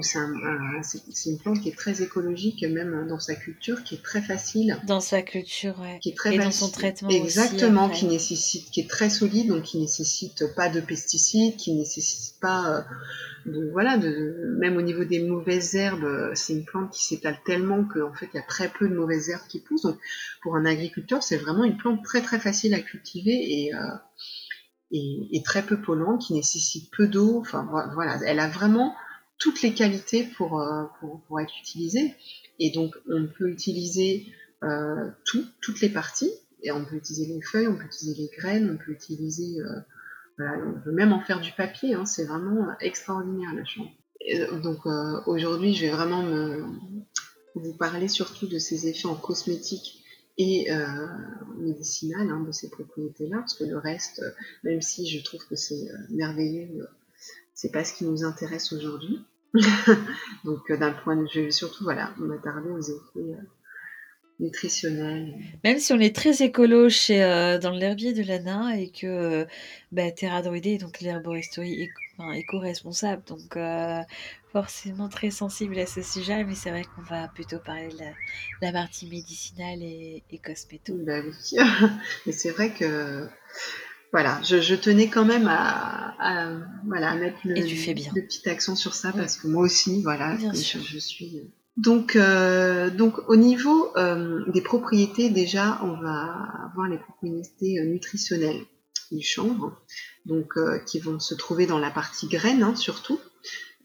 c'est 0.00 1.30
une 1.30 1.38
plante 1.38 1.60
qui 1.60 1.68
est 1.68 1.76
très 1.76 2.00
écologique, 2.00 2.62
même 2.62 3.06
dans 3.06 3.18
sa 3.18 3.34
culture, 3.34 3.84
qui 3.84 3.96
est 3.96 4.02
très 4.02 4.22
facile. 4.22 4.78
Dans 4.86 5.00
sa 5.00 5.20
culture, 5.20 5.78
ouais. 5.80 5.98
Qui 6.00 6.10
est 6.10 6.16
très 6.16 6.34
Et 6.34 6.38
dans 6.38 6.50
son 6.50 6.70
traitement 6.70 7.10
Exactement, 7.10 7.90
qui 7.90 8.06
nécessite, 8.06 8.70
qui 8.70 8.80
est 8.80 8.88
très 8.88 9.10
solide, 9.10 9.48
donc 9.48 9.64
qui 9.64 9.78
nécessite 9.78 10.54
pas 10.56 10.70
de 10.70 10.80
pesticides, 10.80 11.56
qui 11.56 11.74
nécessite 11.74 12.40
pas 12.40 12.78
euh, 12.78 12.82
de, 13.44 13.70
voilà, 13.72 13.98
de, 13.98 14.56
même 14.58 14.78
au 14.78 14.82
niveau 14.82 15.04
des 15.04 15.22
mauvaises 15.22 15.74
herbes, 15.74 16.32
c'est 16.34 16.54
une 16.54 16.64
plante 16.64 16.90
qui 16.90 17.04
s'étale 17.04 17.36
tellement 17.44 17.84
qu'en 17.84 18.14
fait, 18.14 18.28
il 18.32 18.36
y 18.36 18.40
a 18.40 18.46
très 18.46 18.70
peu 18.70 18.88
de 18.88 18.94
mauvaises 18.94 19.28
herbes 19.28 19.46
qui 19.48 19.60
poussent. 19.60 19.82
Donc, 19.82 19.98
pour 20.40 20.56
un 20.56 20.64
agriculteur, 20.64 21.22
c'est 21.22 21.36
vraiment 21.36 21.64
une 21.64 21.76
plante 21.76 22.02
très 22.02 22.22
très 22.22 22.38
facile 22.38 22.72
à 22.72 22.80
cultiver 22.80 23.64
et, 23.64 23.74
euh, 23.74 23.78
et, 24.92 25.42
très 25.44 25.62
peu 25.62 25.80
polluante, 25.80 26.22
qui 26.22 26.34
nécessite 26.34 26.90
peu 26.90 27.08
d'eau. 27.08 27.38
Enfin 27.40 27.68
voilà, 27.94 28.18
elle 28.24 28.40
a 28.40 28.48
vraiment 28.48 28.94
toutes 29.38 29.62
les 29.62 29.74
qualités 29.74 30.24
pour, 30.36 30.60
euh, 30.60 30.84
pour, 31.00 31.40
être 31.40 31.52
utilisée. 31.60 32.14
Et 32.58 32.70
donc 32.70 32.94
on 33.08 33.26
peut 33.26 33.48
utiliser 33.48 34.26
euh, 34.62 35.10
tout, 35.24 35.44
toutes 35.60 35.80
les 35.80 35.88
parties. 35.88 36.30
Et 36.62 36.70
on 36.70 36.84
peut 36.84 36.96
utiliser 36.96 37.26
les 37.26 37.42
feuilles, 37.42 37.66
on 37.66 37.76
peut 37.76 37.86
utiliser 37.86 38.22
les 38.22 38.30
graines, 38.36 38.70
on 38.70 38.84
peut 38.84 38.92
utiliser 38.92 39.56
on 40.38 40.80
peut 40.82 40.92
même 40.92 41.12
en 41.12 41.20
faire 41.20 41.40
du 41.40 41.52
papier, 41.52 41.94
hein, 41.94 42.04
c'est 42.04 42.24
vraiment 42.24 42.66
extraordinaire 42.80 43.52
la 43.54 43.64
chambre. 43.64 43.90
donc 44.62 44.86
aujourd'hui, 45.26 45.74
je 45.74 45.86
vais 45.86 45.92
vraiment 45.92 46.24
vous 47.54 47.74
parler 47.74 48.08
surtout 48.08 48.46
de 48.46 48.58
ces 48.58 48.88
effets 48.88 49.06
en 49.06 49.14
cosmétique 49.14 50.01
et 50.42 50.68
médicinal 51.58 52.28
hein, 52.30 52.44
de 52.46 52.52
ces 52.52 52.70
propriétés-là, 52.70 53.38
parce 53.38 53.54
que 53.54 53.64
le 53.64 53.78
reste, 53.78 54.22
même 54.64 54.82
si 54.82 55.08
je 55.08 55.22
trouve 55.22 55.46
que 55.46 55.56
c'est 55.56 55.88
merveilleux, 56.10 56.86
c'est 57.54 57.70
pas 57.70 57.84
ce 57.84 57.94
qui 57.94 58.04
nous 58.04 58.24
intéresse 58.24 58.72
aujourd'hui. 58.72 59.24
Donc 60.44 60.70
euh, 60.70 60.76
d'un 60.76 60.92
point 60.92 61.16
de 61.16 61.28
vue, 61.28 61.52
surtout 61.52 61.84
voilà, 61.84 62.14
on 62.18 62.24
m'attarder 62.24 62.70
aux 62.70 62.80
effets 62.80 62.98
euh, 63.16 63.36
nutritionnels. 64.40 65.34
Même 65.62 65.78
si 65.78 65.92
on 65.92 66.00
est 66.00 66.14
très 66.14 66.42
écolo 66.42 66.88
chez, 66.88 67.22
euh, 67.22 67.58
dans 67.58 67.70
l'herbier 67.70 68.12
de 68.12 68.22
l'ANA 68.22 68.78
et 68.78 68.90
que 68.90 69.46
bah, 69.92 70.10
Terra 70.10 70.42
donc 70.42 71.00
l'herboristerie 71.00 71.82
éco-responsable, 72.34 73.22
donc 73.26 73.58
forcément 74.52 75.08
très 75.08 75.30
sensible 75.30 75.78
à 75.78 75.86
ce 75.86 76.02
sujet, 76.02 76.44
mais 76.44 76.54
c'est 76.54 76.70
vrai 76.70 76.84
qu'on 76.84 77.02
va 77.02 77.28
plutôt 77.28 77.58
parler 77.58 77.88
de 77.88 78.04
la, 78.60 78.72
partie 78.72 79.06
médicinale 79.06 79.82
et, 79.82 80.22
et 80.30 80.38
cosméto. 80.38 80.94
Bah 81.04 81.20
oui, 81.24 81.58
mais 82.26 82.32
c'est 82.32 82.50
vrai 82.50 82.70
que 82.72 83.28
voilà, 84.12 84.38
je, 84.42 84.74
tenais 84.74 85.08
quand 85.08 85.24
même 85.24 85.48
à, 85.48 86.14
voilà, 86.86 87.14
mettre 87.14 87.38
le, 87.44 87.54
petit 87.54 88.48
accent 88.48 88.76
sur 88.76 88.92
ça 88.94 89.10
parce 89.10 89.38
que 89.38 89.48
moi 89.48 89.62
aussi, 89.62 90.02
voilà, 90.02 90.36
je, 90.36 90.98
suis. 90.98 91.38
Euh, 91.38 91.44
donc, 91.78 92.14
euh, 92.16 92.90
donc 92.90 93.26
au 93.30 93.36
niveau 93.36 93.90
euh, 93.96 94.44
des 94.52 94.60
propriétés, 94.60 95.30
déjà, 95.30 95.80
on 95.82 95.98
va 95.98 96.36
avoir 96.70 96.88
les 96.88 96.98
propriétés 96.98 97.82
nutritionnelles 97.86 98.60
du 99.12 99.22
chanvre, 99.22 99.80
donc 100.26 100.54
qui 100.86 100.98
vont 100.98 101.20
se 101.20 101.34
trouver 101.34 101.66
dans 101.66 101.78
la 101.78 101.90
partie 101.90 102.26
graines 102.26 102.62
hein, 102.62 102.74
surtout. 102.74 103.20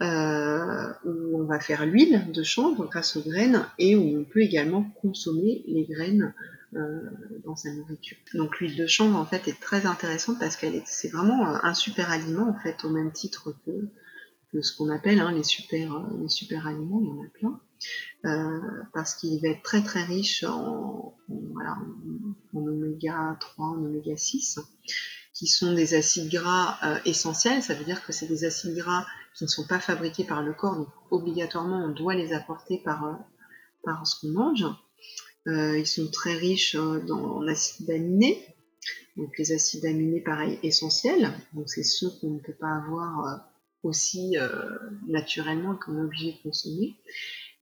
où 0.02 0.06
on 0.06 1.46
va 1.46 1.60
faire 1.60 1.86
l'huile 1.86 2.32
de 2.32 2.44
chanvre 2.44 2.88
grâce 2.88 3.18
aux 3.18 3.22
graines 3.22 3.66
et 3.78 3.96
où 3.96 4.20
on 4.20 4.24
peut 4.24 4.42
également 4.42 4.84
consommer 5.02 5.64
les 5.68 5.86
graines 5.86 6.34
euh, 6.76 7.00
dans 7.46 7.56
sa 7.56 7.72
nourriture. 7.72 8.18
Donc 8.34 8.60
l'huile 8.60 8.76
de 8.76 8.88
chanvre 8.88 9.16
en 9.16 9.26
fait 9.26 9.48
est 9.48 9.58
très 9.58 9.86
intéressante 9.86 10.38
parce 10.38 10.58
qu'elle 10.58 10.76
est, 10.76 10.84
c'est 10.86 11.08
vraiment 11.08 11.48
un 11.48 11.74
super 11.74 12.12
aliment 12.12 12.50
en 12.50 12.60
fait 12.60 12.84
au 12.84 12.90
même 12.90 13.14
titre 13.14 13.56
que, 13.66 14.62
ce 14.62 14.76
qu'on 14.76 14.90
appelle 14.90 15.22
hein, 15.22 15.32
les 15.32 15.44
super 15.44 15.96
euh, 15.96 16.02
les 16.22 16.28
super 16.28 16.68
aliments, 16.68 17.00
il 17.02 17.08
y 17.08 17.12
en 17.12 17.24
a 17.24 17.30
plein. 17.30 17.62
Euh, 18.26 18.60
parce 18.94 19.16
qu'il 19.16 19.42
va 19.42 19.50
être 19.50 19.64
très 19.64 19.84
très 19.84 20.04
riche 20.04 20.44
en, 20.44 21.16
oméga 22.54 23.38
3, 23.40 23.66
en 23.66 23.74
oméga 23.74 24.18
6, 24.18 24.60
qui 25.34 25.48
sont 25.48 25.74
des 25.74 25.94
acides 25.94 26.30
gras 26.30 26.80
essentiels. 27.06 27.62
Ça 27.62 27.76
veut 27.76 27.86
dire 27.86 28.04
que 28.06 28.12
c'est 28.12 28.28
des 28.28 28.46
acides 28.46 28.76
gras 28.76 29.06
qui 29.36 29.44
ne 29.44 29.50
sont 29.50 29.68
pas 29.68 29.80
fabriqués 29.80 30.24
par 30.24 30.42
le 30.42 30.54
corps, 30.54 30.76
donc 30.76 30.90
obligatoirement 31.12 31.86
on 31.86 31.90
doit 31.90 32.16
les 32.16 32.34
apporter 32.34 32.82
par, 32.84 33.20
par 33.84 34.08
ce 34.08 34.20
qu'on 34.20 34.34
mange. 34.34 34.66
Euh, 35.48 35.80
ils 35.80 35.88
sont 35.88 36.10
très 36.12 36.36
riches 36.36 36.76
euh, 36.76 37.02
en 37.10 37.48
acides 37.48 37.90
aminés. 37.90 38.44
Donc 39.16 39.38
les 39.38 39.52
acides 39.52 39.86
aminés, 39.86 40.22
pareil, 40.22 40.60
essentiels. 40.62 41.32
Donc 41.54 41.70
c'est 41.70 41.84
ceux 41.84 42.10
qu'on 42.20 42.32
ne 42.32 42.40
peut 42.40 42.54
pas 42.54 42.76
avoir 42.76 43.26
euh, 43.26 43.38
aussi 43.84 44.36
naturellement 45.08 45.76
qu'on 45.78 45.98
est 45.98 46.02
obligé 46.02 46.34
de 46.34 46.38
consommer. 46.44 46.98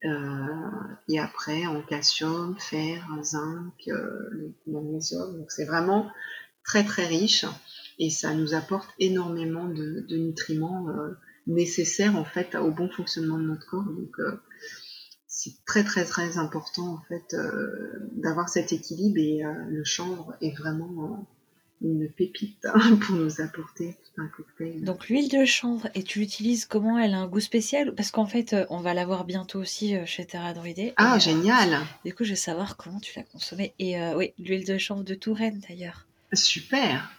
Et 0.03 1.19
après 1.19 1.65
en 1.65 1.81
calcium, 1.81 2.55
fer, 2.60 3.08
zinc, 3.23 3.73
le 3.88 4.53
magnésium. 4.67 5.38
Donc 5.38 5.51
c'est 5.51 5.65
vraiment 5.65 6.12
très 6.63 6.84
très 6.84 7.08
riche 7.08 7.45
et 7.97 8.10
ça 8.10 8.34
nous 8.34 8.53
apporte 8.53 8.89
énormément 8.99 9.67
de, 9.67 10.05
nutriments 10.10 10.88
nécessaires 11.47 12.15
en 12.15 12.25
fait 12.25 12.55
au 12.55 12.71
bon 12.71 12.89
fonctionnement 12.89 13.38
de 13.38 13.45
notre 13.45 13.65
corps. 13.67 13.86
Donc 13.86 14.15
c'est 15.36 15.65
très 15.65 15.84
très 15.84 16.05
très 16.05 16.38
important 16.38 16.93
en 16.93 17.01
fait 17.10 17.34
euh, 17.34 18.10
d'avoir 18.13 18.47
cet 18.47 18.71
équilibre 18.71 19.17
et 19.17 19.43
euh, 19.43 19.51
le 19.67 19.84
chanvre 19.84 20.34
est 20.39 20.58
vraiment 20.58 21.03
euh, 21.03 21.35
une 21.81 22.09
pépite 22.09 22.65
pour 23.01 23.15
nous 23.15 23.41
apporter 23.41 23.95
un 24.17 24.27
cocktail. 24.27 24.83
Donc 24.83 25.07
l'huile 25.07 25.29
de 25.29 25.45
chanvre, 25.45 25.88
et 25.93 26.03
tu 26.03 26.19
l'utilises 26.19 26.65
comment? 26.65 26.97
Elle 26.97 27.13
a 27.13 27.19
un 27.19 27.27
goût 27.27 27.39
spécial? 27.39 27.93
Parce 27.93 28.11
qu'en 28.11 28.25
fait, 28.25 28.55
on 28.69 28.79
va 28.79 28.93
l'avoir 28.93 29.25
bientôt 29.25 29.59
aussi 29.59 29.95
chez 30.05 30.25
Terra 30.25 30.53
Druidé. 30.53 30.93
Ah, 30.97 31.19
génial 31.19 31.79
Du 32.05 32.13
coup, 32.13 32.23
je 32.23 32.31
vais 32.31 32.35
savoir 32.35 32.77
comment 32.77 32.99
tu 32.99 33.13
l'as 33.17 33.23
consommée. 33.23 33.73
Et 33.79 33.95
oui, 34.15 34.33
l'huile 34.39 34.65
de 34.65 34.77
chanvre 34.77 35.03
de 35.03 35.15
Touraine 35.15 35.61
d'ailleurs. 35.67 36.05
Super. 36.33 37.11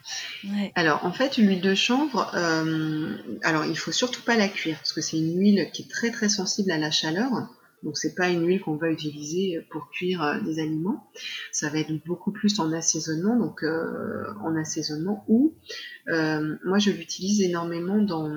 Alors 0.74 1.04
en 1.04 1.12
fait, 1.12 1.36
l'huile 1.36 1.60
de 1.60 1.74
chanvre, 1.74 2.30
alors 3.42 3.64
il 3.64 3.78
faut 3.78 3.92
surtout 3.92 4.22
pas 4.22 4.36
la 4.36 4.48
cuire 4.48 4.76
parce 4.78 4.92
que 4.92 5.00
c'est 5.00 5.16
une 5.16 5.38
huile 5.38 5.70
qui 5.72 5.82
est 5.82 5.90
très 5.90 6.10
très 6.10 6.28
sensible 6.28 6.70
à 6.70 6.78
la 6.78 6.90
chaleur. 6.90 7.30
Donc 7.82 7.96
c'est 7.98 8.14
pas 8.14 8.30
une 8.30 8.46
huile 8.46 8.60
qu'on 8.60 8.76
va 8.76 8.90
utiliser 8.90 9.60
pour 9.70 9.90
cuire 9.90 10.22
euh, 10.22 10.40
des 10.40 10.58
aliments. 10.58 11.08
Ça 11.52 11.68
va 11.68 11.78
être 11.78 11.92
beaucoup 12.04 12.32
plus 12.32 12.58
en 12.58 12.72
assaisonnement, 12.72 13.38
donc 13.38 13.62
euh, 13.62 14.24
en 14.42 14.56
assaisonnement 14.56 15.24
ou 15.28 15.54
euh, 16.08 16.56
moi 16.64 16.78
je 16.78 16.90
l'utilise 16.90 17.42
énormément 17.42 17.98
dans, 17.98 18.30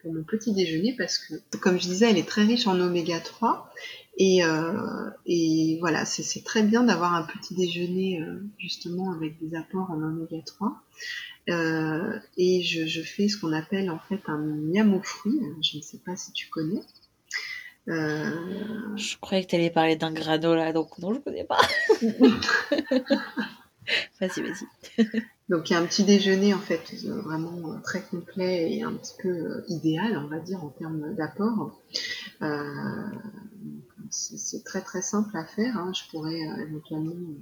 pour 0.00 0.12
mon 0.12 0.24
petit 0.24 0.52
déjeuner 0.52 0.94
parce 0.98 1.18
que 1.18 1.34
comme 1.58 1.78
je 1.78 1.86
disais 1.86 2.10
elle 2.10 2.18
est 2.18 2.28
très 2.28 2.42
riche 2.42 2.66
en 2.66 2.78
oméga 2.80 3.20
3 3.20 3.70
et, 4.16 4.40
et 5.26 5.78
voilà 5.80 6.04
c'est 6.04 6.44
très 6.44 6.62
bien 6.62 6.84
d'avoir 6.84 7.14
un 7.14 7.24
petit 7.24 7.54
déjeuner 7.54 8.22
justement 8.58 9.12
avec 9.12 9.38
des 9.40 9.56
apports 9.56 9.90
en 9.90 10.00
oméga 10.02 10.38
3. 10.44 10.82
et 11.48 12.62
je, 12.62 12.86
je, 12.86 13.02
fais 13.02 13.28
ce 13.28 13.38
qu'on 13.38 13.52
appelle 13.52 13.90
en 13.90 13.98
fait 13.98 14.20
un 14.26 14.38
miam 14.38 14.94
aux 14.94 15.02
fruits. 15.02 15.40
Je 15.62 15.78
ne 15.78 15.82
sais 15.82 15.98
pas 15.98 16.16
si 16.16 16.32
tu 16.32 16.48
connais. 16.48 16.80
Euh, 17.88 18.96
je 18.96 19.18
croyais 19.18 19.44
que 19.44 19.50
tu 19.50 19.56
allais 19.56 19.70
parler 19.70 19.96
d'un 19.96 20.12
granola, 20.12 20.72
donc 20.72 20.98
non, 20.98 21.12
je 21.12 21.18
ne 21.18 21.22
connais 21.22 21.44
pas. 21.44 21.60
vas-y, 24.20 24.40
vas-y. 24.40 24.66
donc 25.50 25.68
il 25.68 25.74
y 25.74 25.76
a 25.76 25.80
un 25.80 25.86
petit 25.86 26.04
déjeuner 26.04 26.54
en 26.54 26.60
fait 26.60 26.94
vraiment 27.04 27.72
euh, 27.72 27.78
très 27.82 28.02
complet 28.02 28.72
et 28.72 28.82
un 28.82 28.94
petit 28.94 29.12
peu 29.22 29.28
euh, 29.28 29.64
idéal, 29.68 30.16
on 30.16 30.28
va 30.28 30.38
dire, 30.38 30.64
en 30.64 30.70
termes 30.70 31.14
d'apport. 31.14 31.78
c'est 34.10 34.64
très 34.64 34.80
très 34.80 35.02
simple 35.02 35.36
à 35.36 35.44
faire. 35.44 35.76
Hein. 35.76 35.92
Je 35.94 36.10
pourrais 36.10 36.40
éventuellement 36.66 37.34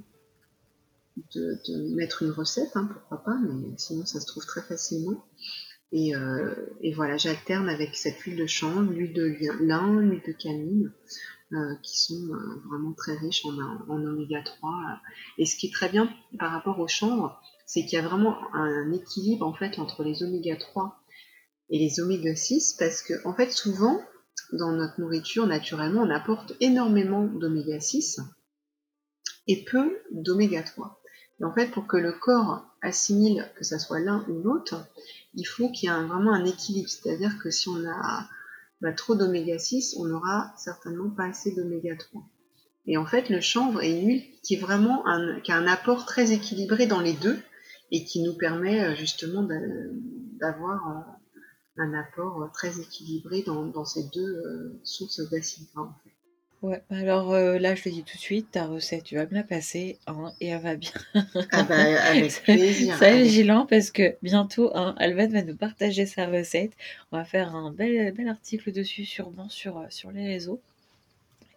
de, 1.34 1.94
mettre 1.94 2.22
une 2.22 2.30
recette, 2.30 2.70
hein, 2.74 2.88
pourquoi 2.92 3.22
pas, 3.22 3.38
mais 3.38 3.74
sinon 3.76 4.04
ça 4.06 4.20
se 4.20 4.26
trouve 4.26 4.44
très 4.44 4.62
facilement. 4.62 5.24
Euh, 5.94 6.54
et, 6.80 6.92
voilà, 6.94 7.16
j'alterne 7.16 7.68
avec 7.68 7.94
cette 7.96 8.18
huile 8.20 8.36
de 8.36 8.46
chanvre, 8.46 8.90
l'huile 8.90 9.12
de 9.12 9.36
lin, 9.62 10.00
l'huile 10.00 10.22
de 10.26 10.32
camille, 10.32 10.90
euh, 11.52 11.74
qui 11.82 12.00
sont 12.00 12.28
euh, 12.32 12.62
vraiment 12.68 12.92
très 12.94 13.14
riches 13.14 13.44
en, 13.44 13.88
oméga 13.88 14.42
3. 14.42 14.72
Et 15.38 15.46
ce 15.46 15.56
qui 15.56 15.66
est 15.66 15.72
très 15.72 15.90
bien 15.90 16.10
par 16.38 16.50
rapport 16.50 16.78
au 16.78 16.88
chanvre, 16.88 17.40
c'est 17.66 17.84
qu'il 17.84 17.98
y 17.98 18.02
a 18.02 18.08
vraiment 18.08 18.38
un 18.54 18.90
équilibre 18.92 19.46
en 19.46 19.54
fait 19.54 19.78
entre 19.78 20.02
les 20.02 20.22
oméga 20.22 20.56
3 20.56 20.98
et 21.70 21.78
les 21.78 22.00
oméga 22.00 22.34
6, 22.34 22.76
parce 22.78 23.02
que 23.02 23.14
en 23.26 23.34
fait 23.34 23.50
souvent 23.50 24.00
dans 24.52 24.72
notre 24.72 25.00
nourriture 25.00 25.46
naturellement 25.46 26.02
on 26.02 26.10
apporte 26.10 26.54
énormément 26.60 27.24
d'oméga 27.24 27.80
6 27.80 28.20
et 29.46 29.64
peu 29.64 29.98
d'oméga 30.10 30.62
3 30.62 31.02
en 31.44 31.52
fait, 31.52 31.70
pour 31.70 31.86
que 31.86 31.96
le 31.96 32.12
corps 32.12 32.64
assimile 32.82 33.48
que 33.56 33.64
ça 33.64 33.78
soit 33.78 34.00
l'un 34.00 34.26
ou 34.28 34.42
l'autre, 34.42 34.86
il 35.34 35.44
faut 35.44 35.70
qu'il 35.70 35.88
y 35.88 35.92
ait 35.92 36.06
vraiment 36.06 36.34
un 36.34 36.44
équilibre. 36.44 36.88
C'est-à-dire 36.88 37.38
que 37.38 37.50
si 37.50 37.68
on 37.68 37.84
a 37.86 38.28
bah, 38.80 38.92
trop 38.92 39.14
d'oméga 39.14 39.58
6, 39.58 39.96
on 39.98 40.04
n'aura 40.06 40.52
certainement 40.56 41.10
pas 41.10 41.26
assez 41.26 41.52
d'oméga 41.52 41.96
3. 41.96 42.22
Et 42.86 42.96
en 42.96 43.06
fait, 43.06 43.30
le 43.30 43.40
chanvre 43.40 43.82
est 43.82 43.92
une 43.92 44.08
huile 44.08 44.24
qui 44.42 44.54
est 44.54 44.60
vraiment 44.60 45.06
un, 45.06 45.40
qui 45.40 45.52
a 45.52 45.56
un 45.56 45.66
apport 45.66 46.04
très 46.04 46.32
équilibré 46.32 46.86
dans 46.86 47.00
les 47.00 47.12
deux 47.12 47.38
et 47.92 48.04
qui 48.04 48.22
nous 48.22 48.34
permet 48.34 48.84
euh, 48.84 48.96
justement 48.96 49.46
d'avoir 50.40 50.88
euh, 50.88 51.82
un 51.82 51.94
apport 51.94 52.50
très 52.52 52.80
équilibré 52.80 53.42
dans, 53.42 53.84
ces 53.84 54.08
deux 54.12 54.20
euh, 54.20 54.80
sources 54.82 55.20
d'acides 55.30 55.68
gras. 55.74 55.94
Ouais, 56.62 56.80
bah 56.88 56.96
alors 56.98 57.32
euh, 57.32 57.58
là, 57.58 57.74
je 57.74 57.82
te 57.82 57.88
dis 57.88 58.04
tout 58.04 58.16
de 58.16 58.22
suite, 58.22 58.52
ta 58.52 58.66
recette, 58.66 59.02
tu 59.02 59.16
vas 59.16 59.26
me 59.26 59.34
la 59.34 59.42
passer, 59.42 59.98
hein, 60.06 60.32
et 60.40 60.46
elle 60.46 60.62
va 60.62 60.76
bien. 60.76 60.92
Ah 61.50 61.64
bah, 61.64 61.74
avec 62.04 62.40
plaisir. 62.40 62.96
Sois 62.96 63.16
vigilant 63.16 63.66
parce 63.68 63.90
que 63.90 64.14
bientôt, 64.22 64.70
hein, 64.76 64.94
va 65.00 65.42
nous 65.42 65.56
partager 65.56 66.06
sa 66.06 66.26
recette. 66.26 66.70
On 67.10 67.16
va 67.16 67.24
faire 67.24 67.56
un 67.56 67.72
bel, 67.72 68.12
bel 68.12 68.28
article 68.28 68.70
dessus, 68.70 69.04
sûrement, 69.04 69.48
sur, 69.48 69.76
euh, 69.76 69.86
sur 69.90 70.12
les 70.12 70.24
réseaux. 70.24 70.60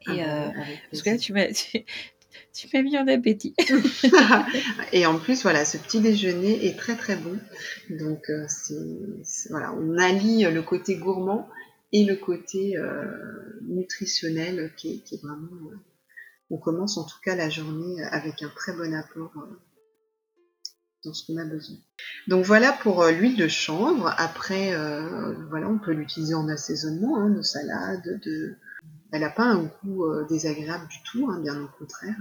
Et 0.08 0.24
ah 0.24 0.26
bah, 0.26 0.54
euh, 0.58 0.62
parce 0.90 1.04
que 1.04 1.10
là, 1.12 1.18
tu 1.20 1.34
m'as, 1.34 1.48
tu, 2.54 2.68
m'as 2.74 2.82
mis 2.82 2.98
en 2.98 3.08
appétit. 3.08 3.54
et 4.92 5.06
en 5.06 5.20
plus, 5.20 5.44
voilà, 5.44 5.66
ce 5.66 5.78
petit 5.78 6.02
déjeuner 6.02 6.66
est 6.66 6.76
très 6.80 6.96
très 6.96 7.16
bon. 7.16 7.38
Donc, 7.92 8.32
c'est, 8.48 9.52
voilà, 9.52 9.72
on 9.72 10.00
allie 10.00 10.46
le 10.46 10.64
côté 10.64 10.96
gourmand 10.96 11.48
et 11.96 12.04
le 12.04 12.18
côté 12.18 12.78
euh, 12.78 13.06
nutritionnel 13.62 14.74
qui 14.76 15.04
est, 15.12 15.24
vraiment... 15.24 15.72
Euh, 15.72 15.78
on 16.52 16.58
commence 16.58 16.98
en 16.98 17.06
tout 17.06 17.18
cas 17.24 17.36
la 17.36 17.50
journée 17.50 18.04
avec 18.12 18.44
un 18.44 18.50
très 18.50 18.74
bon 18.74 18.94
apport 18.94 19.34
dans 21.06 21.14
ce 21.14 21.26
qu'on 21.26 21.38
a 21.38 21.46
besoin. 21.46 21.78
Donc 22.28 22.46
voilà 22.46 22.74
pour 22.74 23.02
euh, 23.02 23.12
l'huile 23.12 23.38
de 23.38 23.48
chanvre. 23.48 24.14
Après, 24.18 24.74
euh, 24.74 25.34
voilà, 25.50 25.70
on 25.70 25.78
peut 25.78 25.94
l'utiliser 25.94 26.34
en 26.34 26.50
assaisonnement 26.50 27.18
hein, 27.18 27.30
de 27.30 27.42
salade, 27.42 28.20
de... 28.26 28.56
Elle 29.12 29.22
n'a 29.22 29.30
pas 29.30 29.46
un 29.46 29.64
goût 29.64 30.06
euh, 30.06 30.26
désagréable 30.28 30.88
du 30.90 30.98
tout, 31.10 31.30
hein, 31.32 31.40
bien 31.40 31.62
au 31.62 31.70
contraire. 31.80 32.18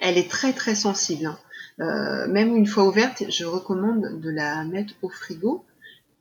Elle 0.00 0.18
est 0.18 0.28
très 0.28 0.52
très 0.52 0.74
sensible. 0.74 1.26
Hein. 1.78 2.26
même 2.28 2.56
une 2.56 2.66
fois 2.66 2.84
ouverte, 2.84 3.22
je 3.28 3.44
recommande 3.44 4.20
de 4.20 4.30
la 4.30 4.64
mettre 4.64 4.94
au 5.02 5.08
frigo 5.08 5.64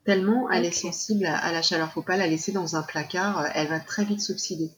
tellement 0.06 0.50
elle 0.50 0.66
est 0.66 0.72
sensible 0.72 1.26
à, 1.26 1.38
à 1.38 1.52
la 1.52 1.62
chaleur. 1.62 1.92
Faut 1.92 2.02
pas 2.02 2.18
la 2.18 2.28
laisser 2.28 2.52
dans 2.52 2.76
un 2.76 2.84
placard, 2.84 3.48
elle 3.54 3.68
va 3.68 3.80
très 3.80 4.06
vite 4.06 4.22
s'oxyder. 4.22 4.72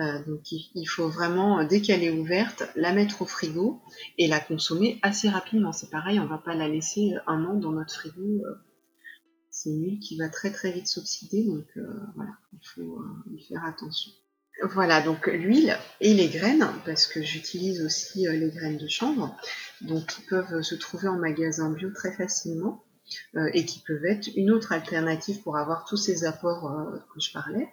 Euh, 0.00 0.24
donc 0.26 0.50
il, 0.50 0.86
faut 0.86 1.08
vraiment, 1.08 1.62
dès 1.62 1.80
qu'elle 1.80 2.02
est 2.02 2.10
ouverte, 2.10 2.64
la 2.74 2.92
mettre 2.92 3.22
au 3.22 3.26
frigo 3.26 3.80
et 4.18 4.26
la 4.26 4.40
consommer 4.40 4.98
assez 5.02 5.28
rapidement. 5.28 5.72
C'est 5.72 5.90
pareil, 5.90 6.18
on 6.18 6.26
va 6.26 6.38
pas 6.38 6.54
la 6.54 6.68
laisser 6.68 7.14
un 7.26 7.44
an 7.44 7.54
dans 7.54 7.70
notre 7.70 7.94
frigo. 7.94 8.22
Euh, 8.22 8.54
c'est 9.50 9.70
une 9.70 9.84
huile 9.84 10.00
qui 10.00 10.18
va 10.18 10.28
très 10.28 10.50
très 10.50 10.72
vite 10.72 10.88
s'oxyder, 10.88 11.44
donc 11.44 11.66
euh, 11.76 11.86
voilà, 12.16 12.32
il 12.52 12.68
faut 12.74 13.04
y 13.30 13.44
faire 13.44 13.64
attention. 13.64 14.10
Voilà, 14.64 15.00
donc 15.00 15.28
l'huile 15.28 15.76
et 16.00 16.12
les 16.14 16.28
graines, 16.28 16.66
parce 16.84 17.06
que 17.06 17.22
j'utilise 17.22 17.80
aussi 17.84 18.26
les 18.26 18.50
graines 18.50 18.78
de 18.78 18.88
chanvre, 18.88 19.36
donc 19.80 20.06
qui 20.06 20.22
peuvent 20.22 20.62
se 20.62 20.74
trouver 20.74 21.06
en 21.06 21.18
magasin 21.18 21.70
bio 21.70 21.90
très 21.90 22.12
facilement 22.12 22.84
et 23.34 23.64
qui 23.64 23.80
peuvent 23.80 24.04
être 24.04 24.28
une 24.36 24.50
autre 24.50 24.72
alternative 24.72 25.42
pour 25.42 25.56
avoir 25.56 25.84
tous 25.84 25.96
ces 25.96 26.24
apports 26.24 26.92
que 27.12 27.20
je 27.20 27.32
parlais. 27.32 27.68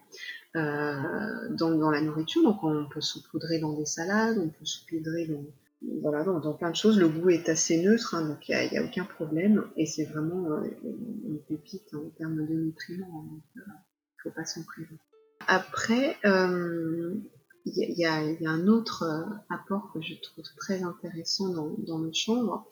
Euh, 0.57 1.47
dans, 1.51 1.91
la 1.91 2.01
nourriture. 2.01 2.43
Donc 2.43 2.61
on 2.63 2.85
peut 2.89 2.99
saupoudrer 2.99 3.59
dans 3.59 3.71
des 3.71 3.85
salades, 3.85 4.37
on 4.37 4.49
peut 4.49 4.65
saupoudrer 4.65 5.25
dans, 5.25 5.45
voilà, 6.01 6.25
dans, 6.25 6.53
plein 6.53 6.71
de 6.71 6.75
choses. 6.75 6.99
Le 6.99 7.07
goût 7.07 7.29
est 7.29 7.47
assez 7.47 7.81
neutre, 7.81 8.15
hein, 8.15 8.27
donc 8.27 8.49
il 8.49 8.69
n'y 8.69 8.77
a, 8.77 8.83
aucun 8.83 9.05
problème. 9.05 9.63
Et 9.77 9.85
c'est 9.85 10.03
vraiment 10.03 10.51
euh, 10.51 10.67
une 10.83 11.39
pépite 11.47 11.93
en 11.93 12.09
termes 12.17 12.45
de 12.45 12.53
nutriments. 12.53 13.25
Il 13.55 13.59
ne 13.59 13.63
faut 14.23 14.31
pas 14.31 14.43
s'en 14.43 14.63
priver. 14.63 14.97
Après, 15.47 16.17
euh, 16.25 17.15
il 17.65 17.93
y, 17.97 18.05
a, 18.05 18.15
un 18.15 18.67
autre 18.67 19.03
apport 19.49 19.91
que 19.93 20.01
je 20.01 20.15
trouve 20.15 20.45
très 20.57 20.83
intéressant 20.83 21.49
dans, 21.49 21.99
le 21.99 22.11
chanvre 22.13 22.67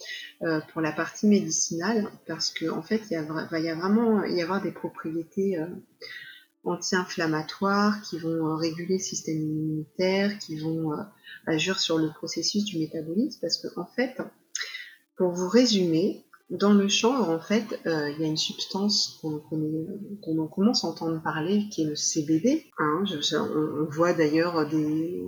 pour 0.71 0.82
la 0.82 0.91
partie 0.91 1.28
médicinale, 1.28 2.10
parce 2.28 2.54
qu'en 2.54 2.78
en 2.78 2.82
fait, 2.82 3.02
il, 3.12 3.17
y 3.17 3.21
va 3.21 3.60
y 3.60 3.69
a 3.69 3.75
vraiment 3.75 4.23
y 4.23 4.41
avoir 4.41 4.62
des 4.62 4.71
propriétés 4.71 5.58
anti-inflammatoires 6.63 8.02
qui 8.02 8.19
vont 8.19 8.47
euh, 8.47 8.56
réguler 8.56 8.95
le 8.95 9.04
système 9.04 9.38
immunitaire, 9.38 10.38
qui 10.39 10.58
vont 10.58 10.93
euh, 10.93 11.04
agir 11.45 11.80
sur 11.80 11.97
le 11.97 12.10
processus 12.10 12.65
du 12.65 12.80
métabolisme, 12.80 13.39
parce 13.41 13.58
qu'en 13.58 13.82
en 13.82 13.86
fait, 13.86 14.17
pour 15.17 15.32
vous 15.32 15.49
résumer, 15.49 16.25
dans 16.49 16.73
le 16.73 16.88
chanvre, 16.88 17.29
en 17.29 17.39
fait, 17.39 17.79
euh, 17.85 18.09
il 18.09 18.21
y 18.21 18.23
a 18.23 18.27
une 18.27 18.38
substance 18.38 19.19
qu'on 19.21 19.41
on 20.25 20.47
commence 20.47 20.83
à 20.83 20.88
entendre 20.88 21.21
parler, 21.21 21.67
qui 21.69 21.83
est 21.83 21.85
le 21.85 21.95
CBD. 21.95 22.65
Hein, 22.79 23.03
on, 23.33 23.85
voit 23.91 24.13
d'ailleurs 24.13 24.67
des, 24.67 25.23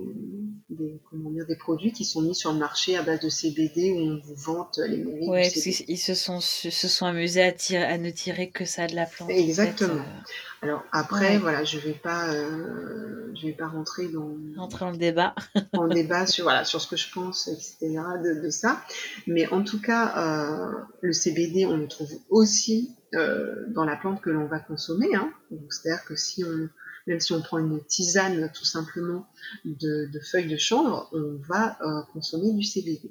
des, 0.82 1.00
comment 1.10 1.30
dire, 1.30 1.46
des 1.46 1.56
produits 1.56 1.92
qui 1.92 2.04
sont 2.04 2.22
mis 2.22 2.34
sur 2.34 2.52
le 2.52 2.58
marché 2.58 2.96
à 2.96 3.02
base 3.02 3.20
de 3.20 3.28
CBD 3.28 3.92
où 3.92 3.98
on 3.98 4.20
vous 4.20 4.34
vante 4.34 4.78
les 4.86 4.98
mérites. 4.98 5.28
Oui, 5.28 5.84
ils 5.88 5.98
se 5.98 6.14
sont, 6.14 6.40
se 6.40 6.70
sont 6.70 7.06
amusés 7.06 7.42
à, 7.42 7.52
tirer, 7.52 7.84
à 7.84 7.98
ne 7.98 8.10
tirer 8.10 8.50
que 8.50 8.64
ça 8.64 8.86
de 8.86 8.94
la 8.94 9.06
plante. 9.06 9.30
Exactement. 9.30 9.94
Euh. 9.94 10.62
Alors 10.62 10.84
après, 10.92 11.38
voilà, 11.38 11.64
je 11.64 11.78
vais 11.78 11.92
pas, 11.92 12.32
euh, 12.32 13.32
je 13.34 13.46
vais 13.46 13.52
pas 13.52 13.66
rentrer 13.66 14.08
dans 14.08 14.36
rentrer 14.56 14.84
dans 14.84 14.90
le 14.92 14.96
débat, 14.96 15.34
en 15.72 15.88
débat 15.88 16.26
sur 16.26 16.44
voilà 16.44 16.64
sur 16.64 16.80
ce 16.80 16.86
que 16.86 16.96
je 16.96 17.12
pense, 17.12 17.48
etc. 17.48 17.78
de, 18.22 18.42
de 18.44 18.50
ça. 18.50 18.80
Mais 19.26 19.48
en 19.48 19.64
tout 19.64 19.80
cas, 19.80 20.14
euh, 20.16 20.72
le 21.00 21.12
CBD, 21.12 21.66
on 21.66 21.76
le 21.76 21.88
trouve 21.88 22.12
aussi 22.30 22.96
dans 23.12 23.84
la 23.84 23.96
plante 23.96 24.22
que 24.22 24.30
l'on 24.30 24.46
va 24.46 24.58
consommer. 24.58 25.14
Hein. 25.14 25.30
C'est-à-dire 25.68 26.02
que 26.06 26.16
si 26.16 26.44
on 26.44 26.70
même 27.06 27.20
si 27.20 27.32
on 27.32 27.42
prend 27.42 27.58
une 27.58 27.82
tisane 27.84 28.50
tout 28.54 28.64
simplement 28.64 29.26
de, 29.64 30.08
feuilles 30.30 30.48
de 30.48 30.56
chanvre, 30.56 31.08
on 31.12 31.38
va 31.48 31.78
euh, 31.80 32.02
consommer 32.12 32.52
du 32.52 32.62
CBD. 32.62 33.10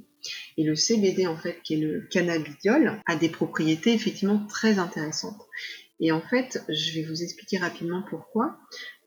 Et 0.58 0.64
le 0.64 0.76
CBD, 0.76 1.28
en 1.28 1.38
fait, 1.38 1.62
qui 1.64 1.76
est 1.76 1.78
le 1.78 2.08
cannabidiol, 2.12 3.02
a 3.08 3.16
des 3.16 3.30
propriétés 3.30 3.94
effectivement 3.94 4.46
très 4.48 4.80
intéressantes. 4.80 5.42
Et 6.00 6.12
en 6.12 6.22
fait, 6.22 6.64
je 6.68 6.94
vais 6.94 7.04
vous 7.04 7.22
expliquer 7.22 7.60
rapidement 7.60 8.04
pourquoi. 8.10 8.58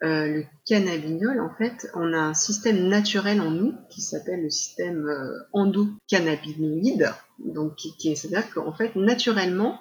Euh, 0.05 0.27
le 0.27 0.45
cannabidiol, 0.65 1.41
en 1.41 1.53
fait, 1.57 1.89
on 1.95 2.13
a 2.13 2.19
un 2.19 2.35
système 2.35 2.87
naturel 2.87 3.41
en 3.41 3.51
nous 3.51 3.75
qui 3.91 4.01
s'appelle 4.01 4.43
le 4.43 4.51
système 4.51 5.07
euh, 5.09 5.37
endocannabinoïde. 5.53 7.13
Donc, 7.41 7.81
c'est-à-dire 7.99 8.49
qu'en 8.55 8.73
fait, 8.73 8.95
naturellement, 8.95 9.81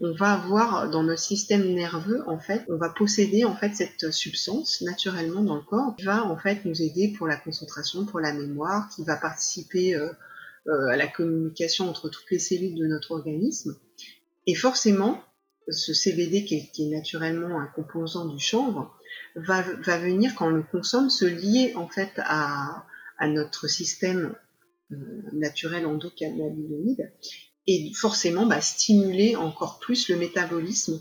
on 0.00 0.12
va 0.12 0.32
avoir 0.32 0.90
dans 0.90 1.02
notre 1.02 1.20
système 1.20 1.74
nerveux, 1.74 2.22
en 2.26 2.38
fait, 2.38 2.64
on 2.68 2.76
va 2.76 2.88
posséder 2.88 3.44
en 3.44 3.54
fait 3.54 3.74
cette 3.74 4.10
substance 4.10 4.80
naturellement 4.82 5.42
dans 5.42 5.56
le 5.56 5.62
corps 5.62 5.94
qui 5.96 6.04
va 6.04 6.24
en 6.24 6.36
fait 6.36 6.64
nous 6.64 6.82
aider 6.82 7.14
pour 7.16 7.26
la 7.26 7.36
concentration, 7.36 8.06
pour 8.06 8.20
la 8.20 8.32
mémoire, 8.32 8.88
qui 8.94 9.04
va 9.04 9.16
participer 9.16 9.94
euh, 9.94 10.08
euh, 10.68 10.88
à 10.88 10.96
la 10.96 11.06
communication 11.06 11.88
entre 11.88 12.08
toutes 12.08 12.30
les 12.30 12.38
cellules 12.38 12.74
de 12.74 12.86
notre 12.86 13.12
organisme. 13.12 13.76
Et 14.46 14.54
forcément, 14.54 15.22
ce 15.68 15.94
CBD 15.94 16.44
qui 16.44 16.56
est, 16.56 16.90
naturellement 16.90 17.60
un 17.60 17.66
composant 17.66 18.26
du 18.26 18.38
chanvre 18.38 18.94
va, 19.36 19.62
venir 19.98 20.34
quand 20.34 20.48
on 20.48 20.50
le 20.50 20.62
consomme 20.62 21.10
se 21.10 21.24
lier 21.24 21.74
en 21.76 21.88
fait 21.88 22.12
à, 22.18 22.86
notre 23.22 23.68
système 23.68 24.34
euh, 24.92 24.96
naturel 25.32 25.86
endocannabinoïde 25.86 27.12
et 27.66 27.92
forcément 27.94 28.46
bah, 28.46 28.60
stimuler 28.60 29.36
encore 29.36 29.78
plus 29.78 30.08
le 30.08 30.16
métabolisme 30.16 31.00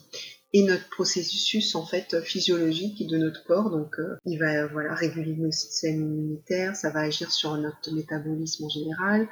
et 0.54 0.64
notre 0.64 0.90
processus 0.90 1.76
en 1.76 1.86
fait 1.86 2.22
physiologique 2.22 3.06
de 3.08 3.18
notre 3.18 3.44
corps. 3.46 3.70
Donc 3.70 4.00
euh, 4.00 4.18
il 4.26 4.40
va 4.40 4.68
voilà 4.68 4.96
réguler 4.96 5.36
nos 5.36 5.52
systèmes 5.52 6.02
immunitaires, 6.02 6.76
ça 6.76 6.90
va 6.90 7.02
agir 7.02 7.32
sur 7.32 7.56
notre 7.58 7.92
métabolisme 7.92 8.66
en 8.66 8.70
général. 8.70 9.28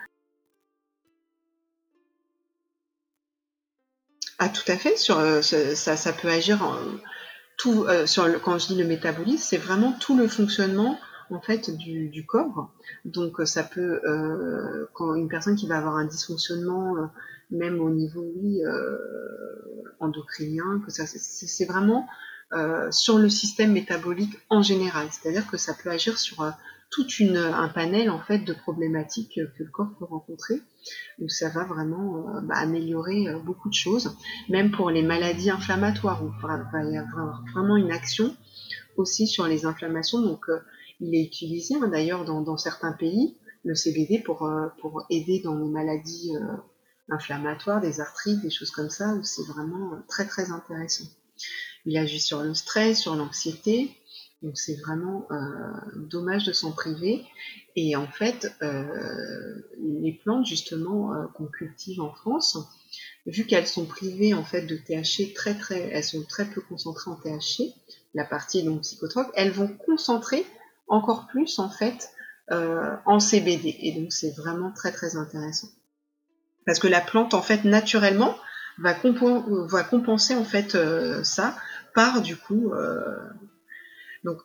Ah 4.40 4.50
tout 4.50 4.72
à 4.72 4.78
fait, 4.78 4.98
sur, 4.98 5.18
euh, 5.18 5.42
ça, 5.42 5.98
ça, 5.98 6.14
peut 6.14 6.28
agir 6.28 6.60
tout 7.58 7.86
euh, 7.86 8.06
sur 8.06 8.40
quand 8.44 8.60
je 8.60 8.68
dis 8.68 8.76
le 8.76 8.86
métabolisme, 8.86 9.44
c'est 9.44 9.58
vraiment 9.58 9.94
tout 9.94 10.16
le 10.16 10.28
fonctionnement 10.28 11.00
en 11.30 11.42
fait 11.42 11.76
du, 11.76 12.26
corps. 12.26 12.72
Donc 13.06 13.42
ça 13.46 13.64
peut, 13.64 14.02
euh, 14.06 14.86
quand 14.94 15.16
une 15.16 15.28
personne 15.28 15.56
qui 15.56 15.68
va 15.68 15.78
avoir 15.78 15.96
un 15.96 16.06
dysfonctionnement, 16.06 16.98
euh, 16.98 17.06
même 17.52 17.80
au 17.80 17.90
niveau 17.90 18.26
oui 18.36 18.62
euh, 18.64 18.98
endocrinien, 20.00 20.82
que 20.86 20.92
ça 20.92 21.06
c'est 21.06 21.66
vraiment 21.66 22.08
sur 22.92 23.18
le 23.18 23.28
système 23.28 23.74
métabolique 23.74 24.38
en 24.50 24.62
général. 24.62 25.08
C'est-à-dire 25.12 25.46
que 25.48 25.58
ça 25.58 25.74
peut 25.74 25.90
agir 25.90 26.18
sur 26.18 26.50
tout 26.90 27.06
une, 27.20 27.36
un 27.36 27.68
panel 27.68 28.10
en 28.10 28.22
fait 28.22 28.40
de 28.40 28.54
problématiques 28.54 29.42
que 29.58 29.64
le 29.64 29.70
corps 29.70 29.90
peut 30.00 30.06
rencontrer. 30.06 30.62
Donc 31.20 31.30
ça 31.30 31.50
va 31.50 31.66
vraiment 31.66 32.26
bah, 32.44 32.56
améliorer 32.56 33.26
beaucoup 33.44 33.68
de 33.68 33.74
choses, 33.74 34.16
même 34.48 34.72
pour 34.72 34.92
les 34.92 35.04
maladies 35.04 35.50
inflammatoires. 35.50 36.22
Il 36.24 36.42
va 36.42 36.84
y 36.86 36.98
avoir 36.98 37.44
vraiment 37.54 37.76
une 37.76 37.92
action 37.92 38.34
aussi 38.96 39.28
sur 39.28 39.46
les 39.46 39.66
inflammations. 39.66 40.22
Donc 40.22 40.46
il 41.00 41.16
est 41.16 41.24
utilisé 41.24 41.76
hein, 41.76 41.88
d'ailleurs 41.88 42.26
dans, 42.26 42.58
certains 42.58 42.94
pays, 42.94 43.38
le 43.64 43.76
CBD, 43.76 44.20
pour, 44.20 44.44
euh, 44.44 44.68
pour 44.80 45.06
aider 45.10 45.42
dans 45.44 45.58
les 45.58 45.70
maladies 45.70 46.36
euh, 46.36 46.58
inflammatoires, 47.10 47.82
des 47.82 48.00
arthrites, 48.00 48.42
des 48.42 48.50
choses 48.50 48.72
comme 48.72 48.90
ça, 48.90 49.14
où 49.14 49.24
c'est 49.24 49.46
vraiment 49.48 49.94
euh, 49.94 49.98
très 50.08 50.26
très 50.26 50.52
intéressant. 50.52 51.06
Il 51.86 51.98
agit 51.98 52.20
sur 52.20 52.42
le 52.42 52.54
stress, 52.54 53.00
sur 53.00 53.16
l'anxiété, 53.16 53.92
donc 54.42 54.58
c'est 54.58 54.76
vraiment 54.76 55.28
dommage 55.96 56.46
de 56.46 56.52
s'en 56.52 56.72
priver. 56.72 57.24
Et 57.76 57.96
en 57.96 58.08
fait, 58.08 58.52
les 59.80 60.20
plantes 60.22 60.46
justement 60.46 61.28
qu'on 61.34 61.46
cultive 61.46 62.02
en 62.02 62.12
France, 62.12 62.58
vu 63.26 63.46
qu'elles 63.46 63.68
sont 63.68 63.86
privées 63.86 64.34
en 64.34 64.44
fait 64.44 64.64
de 64.64 64.76
THC 64.76 65.34
très 65.34 65.56
très, 65.56 65.90
elles 65.92 66.04
sont 66.04 66.24
très 66.24 66.46
peu 66.46 66.60
concentrées 66.60 67.12
en 67.12 67.16
THC, 67.16 67.74
la 68.14 68.26
partie 68.26 68.64
donc 68.64 68.82
psychotrope, 68.82 69.32
elles 69.36 69.52
vont 69.52 69.70
concentrer 69.70 70.46
encore 70.88 71.28
plus 71.28 71.60
en 71.60 71.70
fait 71.70 72.12
euh, 72.52 72.96
en 73.06 73.20
CBD. 73.20 73.76
Et 73.82 74.00
donc 74.00 74.12
c'est 74.12 74.32
vraiment 74.36 74.72
très 74.72 74.92
très 74.92 75.16
intéressant. 75.16 75.68
Parce 76.66 76.80
que 76.80 76.88
la 76.88 77.02
plante 77.02 77.34
en 77.34 77.42
fait 77.42 77.64
naturellement 77.64 78.36
va, 78.80 78.96
va 79.68 79.84
compenser 79.84 80.36
en 80.36 80.44
fait 80.44 80.76
euh, 80.76 81.24
ça 81.24 81.58
par 81.94 82.22
du 82.22 82.36
coup 82.36 82.72
euh, 82.74 83.18
donc 84.24 84.40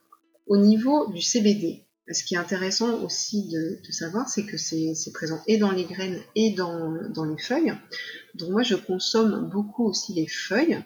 au 0.46 0.56
niveau 0.56 1.10
du 1.10 1.22
CBD. 1.22 1.86
Ce 2.10 2.24
qui 2.24 2.34
est 2.34 2.38
intéressant 2.38 3.00
aussi 3.04 3.48
de, 3.48 3.78
savoir, 3.92 4.28
c'est 4.28 4.44
que 4.44 4.58
c'est 4.58 5.12
présent 5.14 5.40
et 5.46 5.56
dans 5.56 5.70
les 5.70 5.84
graines 5.84 6.18
et 6.34 6.52
dans, 6.52 6.98
dans, 7.10 7.24
les 7.24 7.38
feuilles. 7.40 7.72
Donc 8.34 8.50
moi, 8.50 8.62
je 8.64 8.74
consomme 8.74 9.48
beaucoup 9.48 9.86
aussi 9.86 10.12
les 10.12 10.26
feuilles 10.26 10.82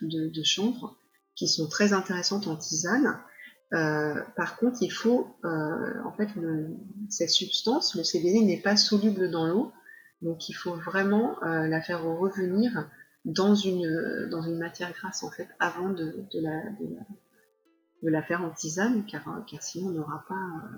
de, 0.00 0.30
de 0.30 0.42
chanvre, 0.42 0.96
qui 1.36 1.48
sont 1.48 1.68
très 1.68 1.92
intéressantes 1.92 2.46
en 2.46 2.56
tisane, 2.56 3.20
euh, 3.72 4.20
par 4.36 4.56
contre, 4.56 4.78
il 4.82 4.90
faut, 4.90 5.34
euh, 5.44 6.02
en 6.04 6.12
fait, 6.12 6.28
cette 7.08 7.30
substance, 7.30 7.96
le 7.96 8.04
CBD 8.04 8.40
n'est 8.40 8.60
pas 8.60 8.76
soluble 8.76 9.30
dans 9.30 9.46
l'eau, 9.46 9.72
Donc 10.22 10.48
il 10.48 10.54
faut 10.54 10.74
vraiment 10.74 11.36
la 11.42 11.80
faire 11.80 12.04
revenir 12.04 12.88
dans 13.24 13.54
une, 13.54 14.28
dans 14.30 14.42
une 14.42 14.58
matière 14.58 14.92
grasse 14.92 15.22
en 15.22 15.30
fait 15.30 15.48
avant 15.58 15.88
de, 15.88 16.26
la, 16.34 16.62
de, 18.02 18.10
la, 18.10 18.22
faire 18.22 18.42
en 18.42 18.50
tisane 18.50 19.04
car, 19.06 19.24
car 19.50 19.62
sinon 19.62 19.88
on 19.88 19.92
n'aura 19.92 20.24
pas, 20.28 20.68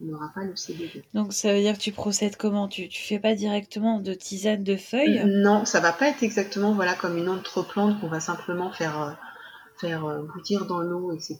on 0.00 0.04
n'aura 0.06 0.30
pas 0.34 0.44
le 0.44 0.56
CBD. 0.56 1.04
Donc 1.14 1.32
ça 1.32 1.52
veut 1.52 1.60
dire 1.60 1.74
que 1.74 1.82
tu 1.82 1.92
procèdes 1.92 2.36
comment? 2.36 2.68
Tu 2.68 2.82
ne 2.82 2.88
fais 2.90 3.18
pas 3.18 3.34
directement 3.34 4.00
de 4.00 4.14
tisane 4.14 4.62
de 4.62 4.76
feuilles? 4.76 5.22
Non, 5.26 5.64
ça 5.64 5.80
va 5.80 5.92
pas 5.92 6.08
être 6.08 6.22
exactement 6.22 6.72
voilà 6.74 6.94
comme 6.94 7.16
une 7.16 7.28
autre 7.28 7.62
plante 7.62 8.00
qu'on 8.00 8.08
va 8.08 8.20
simplement 8.20 8.72
faire, 8.72 9.00
euh, 9.00 9.12
faire 9.80 10.04
euh, 10.04 10.22
bouillir 10.22 10.66
dans 10.66 10.80
l'eau, 10.80 11.12
etc. 11.12 11.38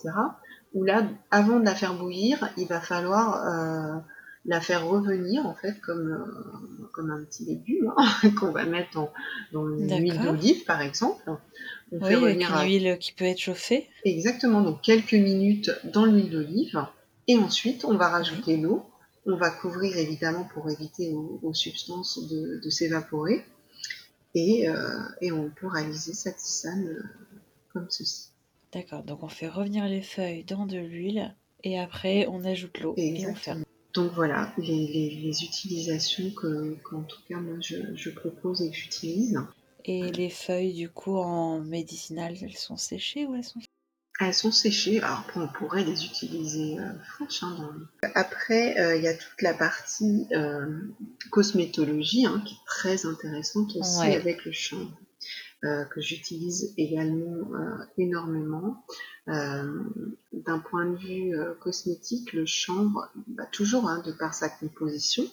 Ou 0.75 0.85
là, 0.85 1.09
avant 1.31 1.61
de 1.61 1.65
la 1.65 1.75
faire 1.75 1.95
bouillir, 1.95 2.49
il 2.57 2.67
va 2.67 2.81
falloir 2.81 3.47
euh, 3.47 3.99
la 4.45 4.61
faire 4.61 4.87
revenir 4.87 5.47
en 5.47 5.55
fait 5.55 5.81
comme, 5.81 6.89
comme 6.93 7.11
un 7.11 7.25
petit 7.25 7.45
légume 7.45 7.93
hein, 7.97 8.31
qu'on 8.39 8.51
va 8.51 8.65
mettre 8.65 8.91
dans, 8.93 9.11
dans 9.53 9.65
l'huile 9.65 10.21
d'olive 10.21 10.65
par 10.65 10.83
exemple. 10.83 11.23
On 11.93 11.99
oui, 12.05 12.15
avec 12.15 12.41
une 12.41 12.65
huile 12.65 12.99
qui 12.99 13.13
peut 13.13 13.25
être 13.25 13.39
chauffée. 13.39 13.89
Exactement, 14.05 14.63
donc 14.63 14.83
quelques 14.83 15.15
minutes 15.15 15.71
dans 15.85 16.05
l'huile 16.05 16.31
d'olive 16.31 16.85
et 17.27 17.37
ensuite, 17.37 17.85
on 17.85 17.97
va 17.97 18.09
rajouter 18.09 18.57
l'eau. 18.57 18.85
On 19.27 19.37
va 19.37 19.51
couvrir 19.51 19.97
évidemment 19.97 20.45
pour 20.53 20.71
éviter 20.71 21.15
aux, 21.43 21.55
substances 21.55 22.29
de, 22.29 22.69
s'évaporer. 22.71 23.45
Et, 24.35 24.69
euh, 24.69 24.99
et, 25.21 25.33
on 25.33 25.49
peut 25.49 25.69
réaliser 25.69 26.13
sa 26.13 26.33
tisane 26.33 26.89
euh, 26.89 27.03
comme 27.73 27.87
ceci. 27.89 28.29
D'accord, 28.75 29.05
donc 29.05 29.23
on 29.23 29.29
fait 29.29 29.49
revenir 29.49 29.87
les 29.87 30.03
feuilles 30.03 30.43
dans 30.43 30.67
de 30.67 30.79
l'huile 30.79 31.37
et 31.63 31.79
après 31.79 32.27
on 32.27 32.45
ajoute 32.45 32.81
l'eau 32.81 32.95
et 32.97 33.25
on 33.29 33.35
ferme. 33.37 33.63
Donc 33.93 34.11
voilà 34.15 34.53
les, 34.59 35.45
utilisations 35.45 36.31
que, 36.33 36.77
qu'en 36.83 37.03
tout 37.03 37.21
cas 37.29 37.37
moi 37.37 37.57
je, 37.61 37.77
je 37.95 38.11
propose 38.11 38.63
et 38.63 38.71
que 38.71 38.77
j'utilise. 38.77 39.39
Et 39.85 40.11
les 40.11 40.29
feuilles 40.29 40.75
du 40.75 40.89
coup 40.91 41.17
en 41.17 41.61
médicinal, 41.61 42.37
elles 42.43 42.57
sont 42.57 42.77
séchées 42.77 43.27
ou 43.27 43.37
elles 43.37 43.45
sont 43.45 43.61
elles 44.21 44.35
sont 44.35 44.53
séchées, 44.53 45.03
alors 45.03 45.25
on 45.35 45.49
pourrait 45.49 45.83
les 45.83 46.05
utiliser 46.05 46.79
euh, 46.79 46.93
fraîches. 47.05 47.43
Hein, 47.43 47.75
Après, 48.15 48.79
euh, 48.79 48.97
il 48.97 49.03
y 49.03 49.09
a 49.09 49.15
toute 49.15 49.43
la 49.43 49.55
partie 49.55 50.29
euh, 50.33 50.67
cosmétologie 51.31 52.25
hein, 52.25 52.41
qui 52.47 52.55
est 52.55 52.67
très 52.67 53.07
intéressante 53.07 53.75
aussi 53.75 54.03
avec 54.03 54.45
le 54.45 54.53
chanvre, 54.53 54.97
que 55.91 56.01
j'utilise 56.01 56.75
également 56.77 57.49
énormément. 57.97 58.85
D'un 59.27 60.59
point 60.59 60.87
de 60.91 60.97
vue 60.97 61.35
cosmétique, 61.61 62.33
le 62.33 62.47
chanvre, 62.47 63.09
bah, 63.29 63.47
toujours 63.53 63.89
hein, 63.89 64.03
de 64.05 64.13
par 64.13 64.35
sa 64.35 64.49
composition, 64.49 65.25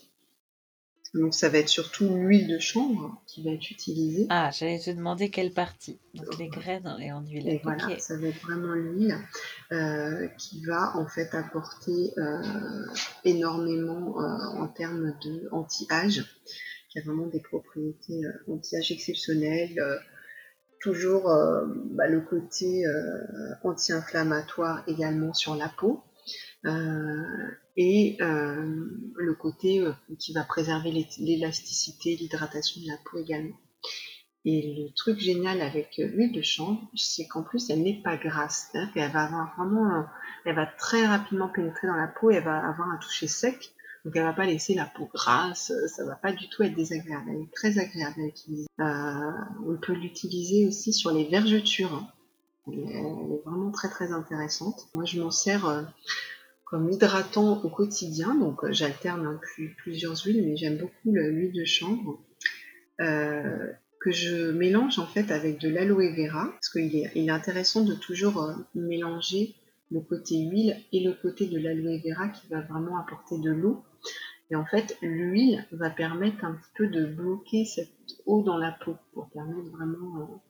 donc 1.13 1.34
ça 1.34 1.50
va 1.50 1.58
être 1.58 1.67
surtout 1.67 2.08
l'huile 2.08 2.48
de 2.48 2.58
chanvre 2.58 3.22
qui 3.28 3.44
va 3.44 3.52
être 3.52 3.70
utilisée. 3.70 4.28
Ah, 4.30 4.50
j'allais 4.52 4.80
te 4.80 4.91
demander 4.91 5.30
quelle 5.30 5.52
partie. 5.52 6.00
Donc 6.13 6.38
les 6.38 6.48
graines 6.48 6.96
et 7.00 7.12
en 7.12 7.22
huile. 7.22 7.50
Et 7.50 7.60
voilà, 7.63 8.00
ça 8.00 8.17
va 8.17 8.28
être 8.28 8.41
vraiment 8.41 8.74
l'huile 8.74 9.17
euh, 9.74 10.28
qui 10.38 10.63
va 10.63 10.96
en 10.96 11.06
fait 11.08 11.34
apporter 11.36 12.13
euh, 12.17 12.86
énormément 13.26 14.22
euh, 14.22 14.62
en 14.62 14.67
termes 14.70 15.13
de 15.26 15.50
anti-âge, 15.52 16.24
qui 16.89 17.00
a 17.00 17.02
vraiment 17.02 17.28
des 17.28 17.41
propriétés 17.41 18.22
anti-âge 18.48 18.91
exceptionnelles. 18.91 19.78
Toujours 20.82 21.24
bah, 21.24 22.08
le 22.08 22.22
côté 22.22 22.84
anti-inflammatoire 23.63 24.84
également 24.88 25.34
sur 25.34 25.56
la 25.56 25.70
peau. 25.70 26.04
et 27.78 28.17
le 29.32 29.36
côté 29.36 29.80
euh, 29.80 29.94
qui 30.20 30.34
va 30.34 30.44
préserver 30.44 30.91
l'élasticité, 31.20 32.15
l'hydratation 32.15 32.82
de 32.82 32.88
la 32.88 32.98
peau 33.06 33.20
également. 33.20 33.56
Et 34.44 34.76
le 34.76 34.94
truc 34.96 35.20
génial 35.20 35.62
avec 35.62 36.00
euh, 36.00 36.08
l'huile 36.08 36.34
de 36.34 36.41
chanvre, 36.41 36.82
c'est 36.96 37.28
qu'en 37.28 37.44
plus 37.44 37.70
elle 37.70 37.84
n'est 37.84 38.02
pas 38.02 38.17
grasse, 38.17 38.70
cest 38.72 38.91
qu'elle 38.94 39.12
va 39.12 39.24
avoir 39.24 39.56
vraiment, 39.56 40.06
elle 40.46 40.56
va 40.56 40.65
très 40.65 41.06
rapidement 41.06 41.50
pénétrer 41.50 41.88
dans 41.88 41.96
la 41.96 42.08
peau 42.08 42.32
et 42.32 42.36
elle 42.36 42.44
va 42.44 42.58
avoir 42.58 42.89
un 42.89 42.98
toucher 42.98 43.28
sec, 43.28 43.72
donc 44.06 44.16
elle 44.16 44.24
va 44.24 44.34
pas 44.34 44.46
laisser 44.46 44.74
la 44.74 44.86
peau 44.86 45.10
grasse, 45.14 45.72
ça 45.88 46.06
va 46.06 46.16
pas 46.16 46.32
du 46.32 46.50
tout 46.50 46.64
être 46.64 46.76
désagréable, 46.76 47.30
elle 47.30 47.42
est 47.42 47.54
très 47.54 47.78
agréable 47.80 48.22
à 48.22 48.26
utiliser. 48.26 48.68
Euh, 48.80 49.32
on 49.68 49.76
peut 49.76 49.94
l'utiliser 49.94 50.68
aussi 50.68 50.94
sur 50.94 51.12
les 51.12 51.26
vergetures, 51.26 52.04
elle 52.68 52.80
est, 52.80 53.42
vraiment 53.46 53.72
très 53.72 53.90
très 53.90 54.12
intéressante. 54.12 54.88
Moi 54.96 55.06
je 55.06 55.20
m'en 55.22 55.32
sers 55.32 55.86
comme 56.72 56.90
hydratant 56.90 57.62
au 57.62 57.70
quotidien. 57.70 58.34
Donc 58.34 58.64
euh, 58.64 58.72
j'alterne 58.72 59.28
hein, 59.28 59.40
plusieurs 59.78 60.18
huiles, 60.26 60.44
mais 60.48 60.56
j'aime 60.56 60.78
beaucoup 60.78 61.12
l'huile 61.12 61.52
de 61.52 61.66
chanvre. 61.66 62.20
Euh, 63.02 63.68
que 64.00 64.12
je 64.12 64.50
mélange 64.52 64.98
en 64.98 65.06
fait 65.06 65.30
avec 65.32 65.60
de 65.60 65.70
l'aloe 65.70 66.16
vera, 66.16 66.46
parce 66.46 66.70
qu'il 66.70 66.96
est, 66.96 67.30
intéressant 67.30 67.84
de 67.84 67.94
toujours 67.94 68.42
euh, 68.42 68.54
mélanger 68.74 69.54
le 69.92 70.00
côté 70.00 70.40
huile 70.40 70.76
et 70.92 71.04
le 71.04 71.14
côté 71.14 71.46
de 71.46 71.60
l'aloe 71.60 72.00
vera 72.04 72.30
qui 72.30 72.48
va 72.48 72.62
vraiment 72.62 72.98
apporter 72.98 73.38
de 73.38 73.52
l'eau. 73.52 73.84
Et 74.52 74.56
en 74.56 74.66
fait, 74.66 74.98
l'huile 75.02 75.66
va 75.72 75.90
permettre 75.90 76.44
un 76.44 76.54
petit 76.54 76.72
peu 76.76 76.88
de 76.88 77.06
bloquer 77.06 77.64
cette 77.66 77.90
eau 78.26 78.44
dans 78.44 78.58
la 78.58 78.72
peau 78.72 78.98
pour 79.14 79.30
permettre 79.30 79.70
vraiment 79.70 80.44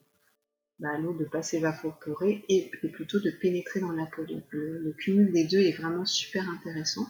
bah, 0.80 0.98
l'eau 0.98 1.14
de 1.14 1.26
pas 1.26 1.44
s'évaporer 1.44 2.44
et, 2.50 2.72
plutôt 2.94 3.20
de 3.20 3.30
pénétrer 3.30 3.80
dans 3.80 3.92
la 3.92 4.08
peau. 4.08 4.26
Donc 4.26 4.44
le, 4.50 4.94
cumul 4.98 5.32
des 5.32 5.46
deux 5.46 5.60
est 5.60 5.78
vraiment 5.78 6.06
super 6.06 6.50
intéressant. 6.50 7.06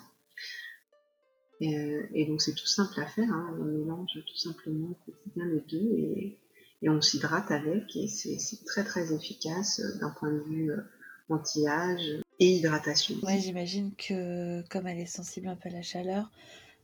Et, 1.61 2.25
donc 2.27 2.41
c'est 2.41 2.55
tout 2.55 2.67
simple 2.67 2.99
à 2.99 3.05
faire, 3.05 3.31
hein. 3.31 3.55
on 3.59 3.63
mélange 3.63 4.09
tout 4.13 4.35
simplement 4.35 4.89
au 4.89 5.11
quotidien 5.11 5.45
les 5.45 5.61
deux 5.61 5.91
et, 5.95 6.39
on 6.83 6.99
s'hydrate 6.99 7.51
avec 7.51 7.95
et 7.95 8.07
c'est 8.07 8.65
très 8.65 8.83
très 8.83 9.13
efficace 9.13 9.79
euh, 9.79 9.99
d'un 9.99 10.09
point 10.09 10.31
de 10.31 10.39
vue 10.39 10.71
euh, 10.71 10.81
anti-âge 11.29 12.20
et 12.41 12.55
hydratation. 12.55 13.15
Ouais, 13.23 13.39
j'imagine 13.39 13.91
que 13.95 14.67
comme 14.69 14.87
elle 14.87 14.99
est 14.99 15.05
sensible 15.05 15.47
un 15.47 15.55
peu 15.55 15.69
à 15.69 15.71
la 15.71 15.81
chaleur, 15.83 16.29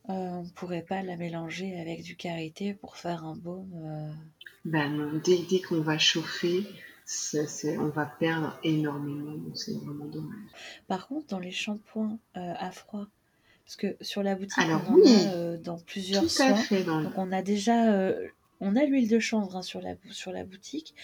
euh, 0.10 0.14
on 0.14 0.44
ne 0.44 0.50
pourrait 0.50 0.86
pas 0.88 1.04
la 1.04 1.18
mélanger 1.18 1.78
avec 1.80 2.04
du 2.04 2.16
karité 2.16 2.74
pour 2.74 2.96
faire 2.96 3.26
un 3.26 3.36
baume. 3.36 4.16
Ben 4.64 5.22
dès, 5.26 5.62
qu'on 5.62 5.82
va 5.82 5.98
chauffer, 5.98 6.64
on 7.80 7.88
va 7.88 8.06
perdre 8.06 8.58
énormément, 8.64 9.36
c'est 9.56 9.74
vraiment 9.74 10.06
dommage. 10.06 10.38
Par 10.88 11.08
contre, 11.08 11.28
dans 11.28 11.40
les 11.40 11.52
shampoings 11.52 12.20
euh, 12.38 12.54
à 12.58 12.72
froid, 12.72 13.08
parce 13.66 13.76
que 13.76 13.98
sur 14.00 14.24
la 14.24 14.36
boutique, 14.36 14.58
on 14.60 14.94
en 14.94 15.06
a 15.06 15.34
euh, 15.34 15.58
dans 15.58 15.80
plusieurs 15.80 16.30
soins. 16.30 16.56
Donc 16.86 17.18
on 17.18 17.32
a 17.32 17.42
déjà 17.42 17.92
euh, 17.92 18.28
on 18.60 18.76
a 18.76 18.86
l'huile 18.86 19.08
de 19.08 19.20
chanvre 19.20 19.56
hein, 19.56 19.62
sur, 19.62 19.82
la, 19.82 19.96
sur 20.10 20.32
la 20.32 20.44
boutique, 20.44 20.96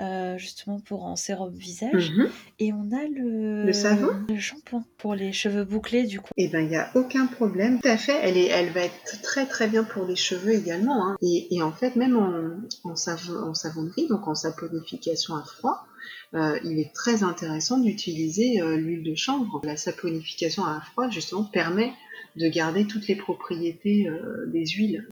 euh, 0.00 0.38
justement 0.38 0.80
pour 0.80 1.04
en 1.04 1.16
sérum 1.16 1.52
visage. 1.54 2.10
Mhm. 2.10 2.28
Et 2.58 2.72
on 2.72 2.90
a 2.92 3.06
le, 3.06 3.66
le 3.66 3.72
savon? 3.72 4.08
Le 4.28 4.38
shampoing 4.38 4.84
pour 4.96 5.14
les 5.14 5.32
cheveux 5.32 5.64
bouclés, 5.64 6.04
du 6.04 6.20
coup. 6.20 6.30
Eh 6.36 6.48
bien, 6.48 6.60
il 6.60 6.68
n'y 6.68 6.76
a 6.76 6.90
aucun 6.94 7.26
problème. 7.26 7.80
Tout 7.80 7.88
à 7.88 7.96
fait, 7.96 8.18
elle, 8.22 8.36
est, 8.36 8.46
elle 8.46 8.70
va 8.70 8.80
être 8.80 9.20
très 9.22 9.46
très 9.46 9.68
bien 9.68 9.84
pour 9.84 10.06
les 10.06 10.16
cheveux 10.16 10.52
également. 10.52 11.06
Hein. 11.06 11.16
Et, 11.22 11.54
et, 11.54 11.62
en 11.62 11.72
fait, 11.72 11.96
même 11.96 12.16
en, 12.16 12.88
en, 12.88 12.92
en 12.92 13.54
savonnerie, 13.54 14.06
donc 14.08 14.26
en 14.26 14.34
saponification 14.34 15.36
à 15.36 15.44
froid, 15.44 15.86
euh, 16.34 16.58
il 16.64 16.78
est 16.78 16.94
très 16.94 17.22
intéressant 17.22 17.78
d'utiliser 17.78 18.60
euh, 18.62 18.76
l'huile 18.76 19.02
de 19.02 19.14
chanvre. 19.14 19.60
La 19.64 19.76
saponification 19.76 20.64
à 20.64 20.80
froid, 20.80 21.10
justement, 21.10 21.44
permet 21.44 21.92
de 22.36 22.48
garder 22.48 22.86
toutes 22.86 23.06
les 23.08 23.16
propriétés 23.16 24.08
des 24.46 24.64
huiles. 24.64 25.06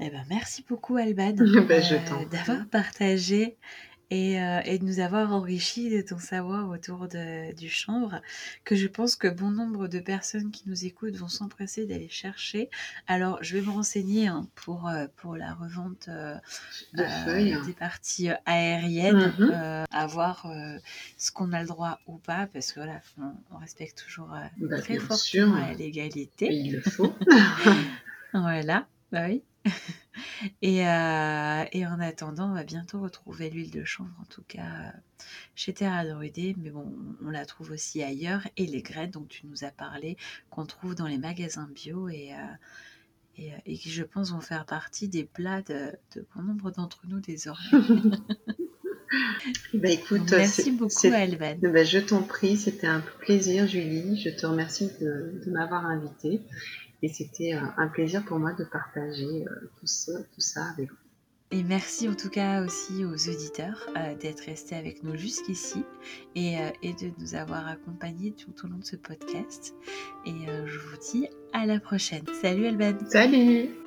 Eh 0.00 0.10
ben, 0.10 0.24
merci 0.28 0.64
beaucoup 0.68 0.96
Alban 0.96 1.32
ben, 1.36 1.70
euh, 1.70 2.24
d'avoir 2.30 2.66
partagé 2.66 3.56
et, 4.10 4.40
euh, 4.40 4.60
et, 4.64 4.78
de 4.78 4.84
nous 4.84 4.98
avoir 4.98 5.32
enrichi 5.32 5.88
de 5.88 6.00
ton 6.02 6.18
savoir 6.18 6.68
autour 6.68 7.08
de, 7.08 7.54
du 7.54 7.68
chanvre, 7.68 8.20
que 8.64 8.74
je 8.74 8.86
pense 8.86 9.16
que 9.16 9.28
bon 9.28 9.50
nombre 9.50 9.88
de 9.88 10.00
personnes 10.00 10.50
qui 10.50 10.68
nous 10.68 10.84
écoutent 10.84 11.16
vont 11.16 11.28
s'empresser 11.28 11.86
d'aller 11.86 12.08
chercher. 12.08 12.68
Alors, 13.06 13.38
je 13.42 13.56
vais 13.56 13.64
me 13.64 13.70
renseigner 13.70 14.26
hein, 14.26 14.46
pour, 14.56 14.88
euh, 14.88 15.06
pour 15.16 15.36
la 15.36 15.54
revente 15.54 16.10
des 16.92 17.72
parties 17.72 18.28
aériennes, 18.46 19.32
mm-hmm. 19.38 19.84
à 19.90 20.06
voir 20.06 20.52
ce 21.16 21.30
qu'on 21.30 21.52
a 21.52 21.62
le 21.62 21.68
droit 21.68 21.98
ou 22.06 22.18
pas, 22.18 22.46
parce 22.52 22.72
que 22.72 22.80
voilà, 22.80 23.00
on, 23.50 23.56
respecte 23.58 24.04
toujours 24.04 24.28
bah, 24.58 24.80
très 24.80 24.98
fortement 24.98 25.66
l'égalité. 25.78 26.52
Il 26.52 26.72
le 26.72 26.80
faut. 26.82 27.14
voilà, 28.32 28.86
bah 29.10 29.26
oui. 29.26 29.42
Et, 30.62 30.86
euh, 30.86 31.64
et, 31.72 31.86
en 31.86 32.00
attendant, 32.00 32.50
on 32.50 32.54
va 32.54 32.64
bientôt 32.64 33.00
retrouver 33.00 33.50
l'huile 33.50 33.70
de 33.70 33.84
chanvre, 33.84 34.14
en 34.20 34.24
tout 34.24 34.44
cas 34.46 34.60
euh, 34.60 34.90
chez 35.54 35.72
Terra 35.72 36.04
Druidé, 36.04 36.54
mais 36.58 36.70
bon, 36.70 36.92
on 37.24 37.30
la 37.30 37.46
trouve 37.46 37.70
aussi 37.70 38.02
ailleurs. 38.02 38.46
Et 38.56 38.66
les 38.66 38.82
graines 38.82 39.10
dont 39.10 39.24
tu 39.24 39.46
nous 39.46 39.64
as 39.64 39.70
parlé, 39.70 40.16
qu'on 40.50 40.66
trouve 40.66 40.94
dans 40.94 41.06
les 41.06 41.18
magasins 41.18 41.68
bio 41.74 42.08
et, 42.08 42.32
euh, 42.32 43.56
et, 43.66 43.76
qui, 43.76 43.90
je 43.90 44.02
pense, 44.02 44.32
vont 44.32 44.40
faire 44.40 44.66
partie 44.66 45.08
des 45.08 45.24
plats 45.24 45.62
de, 45.62 45.92
bon 46.34 46.42
nombre 46.42 46.70
d'entre 46.70 47.00
nous 47.08 47.20
désormais. 47.20 47.62
bah 49.74 49.90
écoute, 49.90 50.30
merci 50.30 50.70
beaucoup, 50.70 51.06
Alban. 51.06 51.56
Bah, 51.62 51.84
je 51.84 51.98
t'en 51.98 52.22
prie, 52.22 52.56
c'était 52.56 52.86
un 52.86 53.02
plaisir, 53.20 53.66
Julie. 53.66 54.20
Je 54.20 54.30
te 54.30 54.46
remercie 54.46 54.90
de, 55.00 55.40
de 55.44 55.50
m'avoir 55.50 55.86
invitée. 55.86 56.42
Et 57.04 57.08
c'était 57.08 57.52
un 57.52 57.88
plaisir 57.88 58.24
pour 58.24 58.38
moi 58.38 58.54
de 58.54 58.64
partager 58.64 59.44
tout 59.78 59.86
ça, 59.86 60.12
tout 60.32 60.40
ça 60.40 60.70
avec 60.70 60.90
vous. 60.90 60.96
Et 61.50 61.62
merci 61.62 62.08
en 62.08 62.14
tout 62.14 62.30
cas 62.30 62.64
aussi 62.64 63.04
aux 63.04 63.28
auditeurs 63.28 63.86
d'être 64.20 64.40
restés 64.46 64.74
avec 64.74 65.02
nous 65.02 65.14
jusqu'ici 65.14 65.84
et, 66.34 66.56
et, 66.82 66.94
de 66.94 67.12
nous 67.18 67.34
avoir 67.34 67.68
accompagnés 67.68 68.32
tout 68.32 68.54
au 68.64 68.68
long 68.68 68.78
de 68.78 68.86
ce 68.86 68.96
podcast. 68.96 69.74
Et 70.24 70.46
je 70.64 70.78
vous 70.78 70.96
dis 71.12 71.28
à 71.52 71.66
la 71.66 71.78
prochaine. 71.78 72.24
Salut 72.40 72.66
Alban. 72.66 72.96
Salut 73.10 73.83